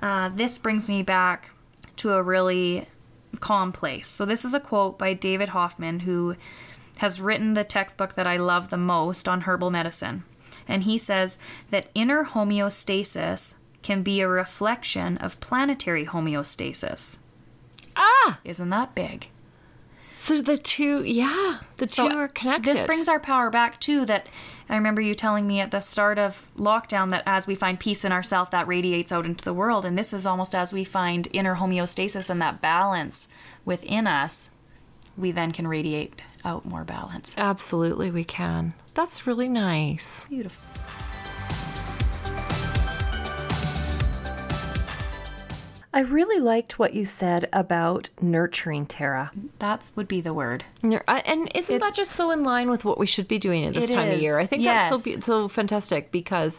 uh, 0.00 0.30
this 0.34 0.56
brings 0.58 0.88
me 0.88 1.02
back 1.02 1.50
to 1.96 2.12
a 2.14 2.22
really 2.22 2.86
calm 3.40 3.72
place. 3.72 4.08
So, 4.08 4.24
this 4.24 4.44
is 4.44 4.54
a 4.54 4.60
quote 4.60 4.98
by 4.98 5.12
David 5.12 5.50
Hoffmann, 5.50 6.00
who 6.00 6.36
has 6.98 7.20
written 7.20 7.54
the 7.54 7.64
textbook 7.64 8.14
that 8.14 8.26
I 8.26 8.36
love 8.38 8.70
the 8.70 8.76
most 8.76 9.28
on 9.28 9.42
herbal 9.42 9.70
medicine. 9.70 10.24
And 10.66 10.84
he 10.84 10.98
says 10.98 11.38
that 11.70 11.90
inner 11.94 12.24
homeostasis 12.24 13.56
can 13.82 14.02
be 14.02 14.20
a 14.20 14.28
reflection 14.28 15.18
of 15.18 15.40
planetary 15.40 16.06
homeostasis. 16.06 17.18
Ah. 17.96 18.40
Isn't 18.44 18.70
that 18.70 18.94
big? 18.94 19.28
So 20.16 20.40
the 20.40 20.56
two, 20.56 21.04
yeah, 21.04 21.58
the 21.76 21.86
two 21.86 22.06
are 22.06 22.28
connected. 22.28 22.64
This 22.64 22.82
brings 22.82 23.08
our 23.08 23.20
power 23.20 23.50
back 23.50 23.78
too. 23.78 24.06
That 24.06 24.26
I 24.70 24.74
remember 24.74 25.02
you 25.02 25.14
telling 25.14 25.46
me 25.46 25.60
at 25.60 25.70
the 25.70 25.80
start 25.80 26.18
of 26.18 26.48
lockdown 26.56 27.10
that 27.10 27.24
as 27.26 27.46
we 27.46 27.54
find 27.54 27.78
peace 27.78 28.06
in 28.06 28.12
ourselves, 28.12 28.50
that 28.50 28.66
radiates 28.66 29.12
out 29.12 29.26
into 29.26 29.44
the 29.44 29.52
world. 29.52 29.84
And 29.84 29.98
this 29.98 30.14
is 30.14 30.24
almost 30.24 30.54
as 30.54 30.72
we 30.72 30.82
find 30.82 31.28
inner 31.34 31.56
homeostasis 31.56 32.30
and 32.30 32.40
that 32.40 32.62
balance 32.62 33.28
within 33.66 34.06
us, 34.06 34.50
we 35.16 35.30
then 35.30 35.52
can 35.52 35.68
radiate 35.68 36.22
out 36.42 36.64
more 36.64 36.84
balance. 36.84 37.34
Absolutely, 37.36 38.10
we 38.10 38.24
can. 38.24 38.72
That's 38.94 39.26
really 39.26 39.48
nice. 39.48 40.26
Beautiful. 40.28 40.73
I 45.96 46.00
really 46.00 46.40
liked 46.40 46.76
what 46.76 46.92
you 46.92 47.04
said 47.04 47.48
about 47.52 48.08
nurturing, 48.20 48.84
Tara. 48.84 49.30
That 49.60 49.92
would 49.94 50.08
be 50.08 50.20
the 50.20 50.34
word. 50.34 50.64
Nur- 50.82 51.04
And 51.06 51.48
isn't 51.54 51.78
that 51.78 51.94
just 51.94 52.10
so 52.12 52.32
in 52.32 52.42
line 52.42 52.68
with 52.68 52.84
what 52.84 52.98
we 52.98 53.06
should 53.06 53.28
be 53.28 53.38
doing 53.38 53.64
at 53.64 53.74
this 53.74 53.88
It 53.90 53.94
time 53.94 54.10
of 54.10 54.18
year? 54.20 54.40
I 54.40 54.46
think 54.46 54.64
Yes. 54.64 54.90
that's 54.90 55.04
so 55.04 55.20
so 55.20 55.48
fantastic 55.48 56.10
because 56.10 56.58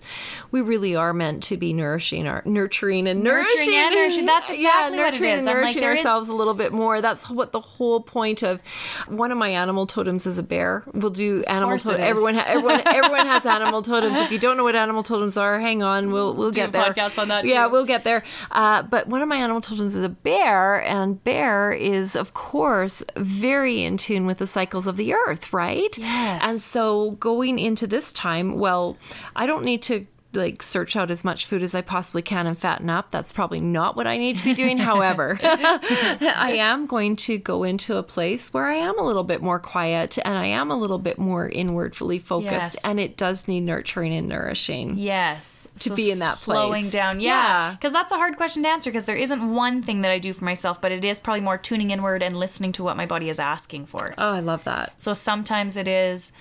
we 0.51 0.61
really 0.61 0.95
are 0.95 1.11
meant 1.13 1.43
to 1.43 1.57
be 1.57 1.73
nourishing 1.73 2.27
our 2.27 2.43
nurturing 2.45 3.07
and 3.09 3.21
Nurturing 3.23 3.45
nourishing 3.45 3.75
and 3.75 3.93
nourishing. 3.95 4.25
That's 4.25 4.49
exactly 4.49 4.63
yeah, 4.63 4.83
what 4.85 4.93
it 4.93 4.97
nurturing. 5.11 5.31
And 5.31 5.41
I'm 5.41 5.45
like, 5.47 5.55
nourishing 5.55 5.81
there 5.81 5.91
is- 5.91 5.99
ourselves 5.99 6.29
a 6.29 6.33
little 6.33 6.53
bit 6.53 6.71
more. 6.71 7.01
That's 7.01 7.29
what 7.29 7.51
the 7.51 7.59
whole 7.59 7.99
point 7.99 8.41
of 8.41 8.61
one 9.09 9.33
of 9.33 9.37
my 9.37 9.49
animal 9.49 9.85
totems 9.85 10.25
is 10.25 10.37
a 10.37 10.43
bear. 10.43 10.83
We'll 10.93 11.11
do 11.11 11.43
animal 11.47 11.77
totems. 11.77 11.99
Everyone, 11.99 12.35
ha- 12.35 12.45
everyone, 12.47 12.81
everyone 12.85 13.27
has 13.27 13.45
animal 13.45 13.81
totems. 13.81 14.17
If 14.17 14.31
you 14.31 14.39
don't 14.39 14.55
know 14.55 14.63
what 14.63 14.75
animal 14.77 15.03
totems 15.03 15.35
are, 15.35 15.59
hang 15.59 15.83
on. 15.83 16.11
We'll 16.13 16.33
we'll 16.33 16.51
Do 16.51 16.61
get 16.61 16.69
a 16.69 16.71
there. 16.71 16.83
podcast 16.93 17.19
on 17.21 17.27
that, 17.27 17.43
Yeah, 17.43 17.65
too. 17.65 17.71
we'll 17.73 17.85
get 17.85 18.05
there. 18.05 18.23
Uh, 18.49 18.81
but 18.83 19.07
one 19.07 19.24
of 19.25 19.29
my 19.29 19.37
animal 19.37 19.61
totems 19.61 19.95
is 19.95 20.03
a 20.03 20.09
bear, 20.09 20.83
and 20.83 21.23
bear 21.23 21.71
is, 21.71 22.15
of 22.15 22.33
course, 22.33 23.03
very 23.17 23.83
in 23.83 23.97
tune 23.97 24.25
with 24.25 24.37
the 24.37 24.47
cycles 24.47 24.87
of 24.87 24.97
the 24.97 25.13
earth, 25.13 25.51
right? 25.51 25.97
Yes. 25.97 26.41
And 26.43 26.61
so 26.61 27.11
going 27.11 27.59
into 27.59 27.87
this 27.87 28.13
time, 28.13 28.57
well, 28.57 28.97
I 29.35 29.45
don't 29.45 29.63
need 29.63 29.81
to 29.83 30.07
like 30.35 30.61
search 30.61 30.95
out 30.95 31.09
as 31.11 31.23
much 31.23 31.45
food 31.45 31.63
as 31.63 31.73
I 31.75 31.81
possibly 31.81 32.21
can 32.21 32.47
and 32.47 32.57
fatten 32.57 32.89
up. 32.89 33.11
That's 33.11 33.31
probably 33.31 33.59
not 33.59 33.95
what 33.95 34.07
I 34.07 34.17
need 34.17 34.37
to 34.37 34.43
be 34.43 34.53
doing. 34.53 34.77
However, 34.85 35.39
I 35.41 36.55
am 36.59 36.85
going 36.85 37.15
to 37.17 37.37
go 37.37 37.63
into 37.63 37.97
a 37.97 38.03
place 38.03 38.53
where 38.53 38.65
I 38.65 38.75
am 38.75 38.99
a 38.99 39.03
little 39.03 39.23
bit 39.23 39.41
more 39.41 39.59
quiet 39.59 40.17
and 40.23 40.37
I 40.37 40.47
am 40.47 40.71
a 40.71 40.75
little 40.77 40.97
bit 40.99 41.17
more 41.17 41.47
inwardly 41.49 42.19
focused 42.19 42.45
Yes. 42.75 42.85
and 42.85 42.99
it 42.99 43.17
does 43.17 43.47
need 43.47 43.61
nurturing 43.61 44.13
and 44.13 44.27
nourishing. 44.27 44.97
Yes. 44.97 45.67
To 45.79 45.93
be 45.95 46.11
in 46.11 46.19
that 46.19 46.37
Slowing 46.37 46.69
place. 46.71 46.79
Slowing 46.81 46.89
down. 46.89 47.19
Yeah. 47.19 47.35
Yeah. 47.35 47.71
Because 47.71 47.93
that's 47.93 48.11
a 48.11 48.17
hard 48.17 48.37
question 48.37 48.63
to 48.63 48.69
answer 48.69 48.89
because 48.89 49.05
there 49.05 49.15
isn't 49.15 49.53
one 49.53 49.81
thing 49.81 50.01
that 50.01 50.11
I 50.11 50.19
do 50.19 50.33
for 50.33 50.45
myself, 50.45 50.81
but 50.81 50.91
it 50.91 51.03
is 51.03 51.19
probably 51.19 51.41
more 51.41 51.57
tuning 51.57 51.91
inward 51.91 52.21
and 52.23 52.37
listening 52.37 52.71
to 52.73 52.83
what 52.83 52.97
my 52.97 53.05
body 53.05 53.29
is 53.29 53.39
asking 53.39 53.85
for. 53.87 54.13
Oh, 54.17 54.31
I 54.31 54.39
love 54.39 54.63
that. 54.65 54.99
So 54.99 55.13
sometimes 55.13 55.75
it 55.77 55.87
is 55.87 56.31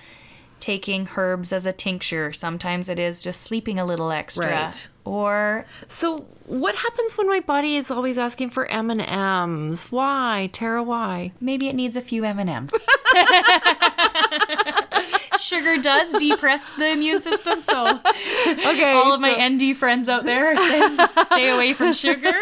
taking 0.65 1.07
herbs 1.15 1.53
as 1.53 1.67
a 1.67 1.71
tincture. 1.71 2.33
Sometimes 2.33 2.89
it 2.89 2.97
is 2.99 3.21
just 3.21 3.41
sleeping 3.41 3.77
a 3.77 3.85
little 3.85 4.11
extra. 4.11 4.49
Right. 4.49 4.87
Or 5.05 5.65
So, 5.87 6.25
what 6.47 6.73
happens 6.73 7.15
when 7.17 7.27
my 7.27 7.39
body 7.39 7.75
is 7.75 7.91
always 7.91 8.17
asking 8.17 8.49
for 8.49 8.65
M 8.65 8.89
and 8.89 9.01
M's? 9.01 9.91
Why, 9.91 10.49
Tara? 10.53 10.81
Why? 10.81 11.31
maybe 11.39 11.67
it 11.67 11.75
needs 11.75 11.95
a 11.95 12.01
few 12.01 12.23
M&Ms. 12.25 12.71
Sugar 15.39 15.77
does 15.77 16.11
depress 16.13 16.69
the 16.77 16.91
immune 16.91 17.21
system, 17.21 17.59
so 17.59 17.99
Okay, 18.47 18.91
all 18.93 19.13
of 19.13 19.21
my 19.21 19.47
ND 19.47 19.75
friends 19.77 20.09
out 20.09 20.23
there 20.23 20.47
are 20.53 20.57
saying 20.57 20.97
stay 21.27 21.49
away 21.55 21.73
from 21.73 21.93
sugar. 21.93 22.33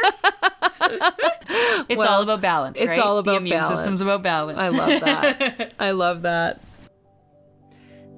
it's 1.90 1.98
Well, 1.98 2.08
all 2.08 2.22
about 2.22 2.40
balance, 2.42 2.80
it's 2.80 2.90
right? 2.90 3.00
all 3.00 3.18
about 3.18 3.32
the 3.32 3.38
immune 3.38 3.60
balance. 3.60 3.78
system's 3.80 4.02
about 4.02 4.24
balance. 4.24 4.58
I 4.58 4.70
love 4.70 5.02
that. 5.02 5.74
I 5.80 5.92
love 5.92 6.22
that. 6.22 6.62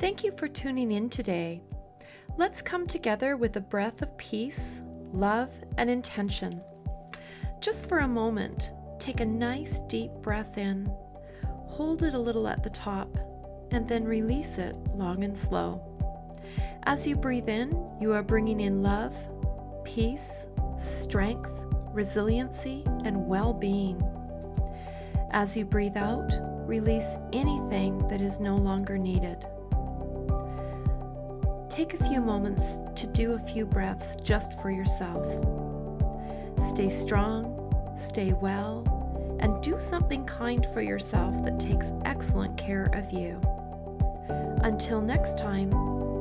Thank 0.06 0.24
you 0.24 0.32
for 0.34 0.48
tuning 0.48 0.92
in 0.92 1.10
today. 1.10 1.64
Let's 2.38 2.62
come 2.62 2.86
together 2.86 3.38
with 3.38 3.58
a 3.58 3.60
breath 3.60 4.04
of 4.04 4.18
peace, 4.20 4.84
love, 5.12 5.50
and 5.80 5.90
intention. 5.90 6.62
Just 7.60 7.90
for 7.90 7.98
a 7.98 8.08
moment, 8.08 8.72
take 9.00 9.20
a 9.20 9.26
nice 9.26 9.82
deep 9.88 10.12
breath 10.22 10.60
in, 10.60 10.86
hold 11.66 12.04
it 12.04 12.14
a 12.14 12.20
little 12.20 12.48
at 12.48 12.62
the 12.62 12.70
top, 12.70 13.18
and 13.72 13.90
then 13.90 14.04
release 14.04 14.60
it 14.60 14.76
long 14.94 15.24
and 15.24 15.36
slow. 15.36 15.82
As 16.84 17.08
you 17.08 17.16
breathe 17.16 17.50
in, 17.50 17.72
you 18.00 18.14
are 18.14 18.22
bringing 18.22 18.60
in 18.60 18.84
love, 18.84 19.18
peace, 19.84 20.46
strength, 20.78 21.64
resiliency, 21.94 22.84
and 23.04 23.26
well 23.26 23.56
being. 23.56 24.00
As 25.32 25.58
you 25.58 25.66
breathe 25.66 25.98
out, 25.98 26.32
release 26.68 27.18
anything 27.34 28.06
that 28.08 28.22
is 28.22 28.40
no 28.40 28.56
longer 28.56 29.00
needed. 29.00 29.48
Take 31.76 31.94
a 31.94 32.06
few 32.06 32.22
moments 32.22 32.80
to 32.96 33.06
do 33.06 33.34
a 33.34 33.38
few 33.38 33.66
breaths 33.66 34.16
just 34.24 34.58
for 34.62 34.70
yourself. 34.70 35.26
Stay 36.70 36.88
strong, 36.88 37.92
stay 37.98 38.32
well, 38.32 38.88
and 39.42 39.62
do 39.62 39.78
something 39.78 40.26
kind 40.26 40.66
for 40.74 40.82
yourself 40.82 41.44
that 41.44 41.60
takes 41.60 41.92
excellent 42.06 42.58
care 42.58 42.90
of 42.94 43.12
you. 43.12 43.42
Until 44.64 45.02
next 45.02 45.38
time, 45.38 45.74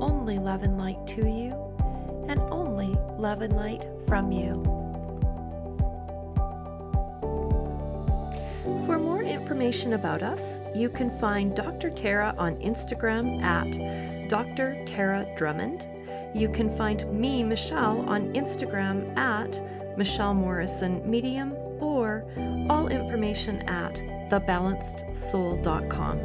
only 0.02 0.40
love 0.40 0.64
and 0.64 0.76
light 0.76 1.06
to 1.06 1.24
you, 1.24 1.54
and 2.26 2.40
only 2.50 2.88
love 3.16 3.40
and 3.40 3.54
light 3.54 3.86
from 4.08 4.32
you. 4.32 4.83
Information 9.34 9.92
about 9.94 10.22
us, 10.22 10.60
you 10.74 10.88
can 10.88 11.10
find 11.10 11.54
Dr. 11.54 11.90
Tara 11.90 12.34
on 12.38 12.56
Instagram 12.56 13.42
at 13.42 14.28
Dr. 14.28 14.82
Tara 14.86 15.26
Drummond. 15.36 15.88
You 16.34 16.48
can 16.48 16.74
find 16.76 17.06
me, 17.12 17.42
Michelle, 17.42 18.00
on 18.08 18.32
Instagram 18.32 19.16
at 19.16 19.60
Michelle 19.98 20.34
Morrison 20.34 21.08
Medium 21.08 21.52
or 21.80 22.24
all 22.70 22.88
information 22.88 23.60
at 23.68 23.96
thebalancedsoul.com. 24.30 26.18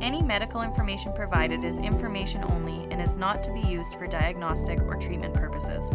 Any 0.00 0.22
medical 0.22 0.62
information 0.62 1.12
provided 1.12 1.64
is 1.64 1.80
information 1.80 2.44
only 2.44 2.86
and 2.90 3.02
is 3.02 3.16
not 3.16 3.42
to 3.42 3.52
be 3.52 3.60
used 3.60 3.96
for 3.96 4.06
diagnostic 4.06 4.80
or 4.82 4.94
treatment 4.94 5.34
purposes. 5.34 5.92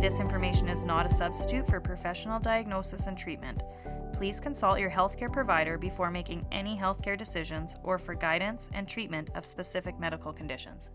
This 0.00 0.20
information 0.20 0.68
is 0.68 0.84
not 0.84 1.06
a 1.06 1.10
substitute 1.10 1.66
for 1.66 1.80
professional 1.80 2.38
diagnosis 2.38 3.06
and 3.06 3.16
treatment. 3.16 3.62
Please 4.12 4.40
consult 4.40 4.78
your 4.78 4.90
healthcare 4.90 5.32
provider 5.32 5.78
before 5.78 6.10
making 6.10 6.46
any 6.52 6.76
healthcare 6.76 7.16
decisions 7.16 7.78
or 7.82 7.96
for 7.96 8.14
guidance 8.14 8.68
and 8.74 8.86
treatment 8.86 9.30
of 9.34 9.46
specific 9.46 9.98
medical 9.98 10.34
conditions. 10.34 10.90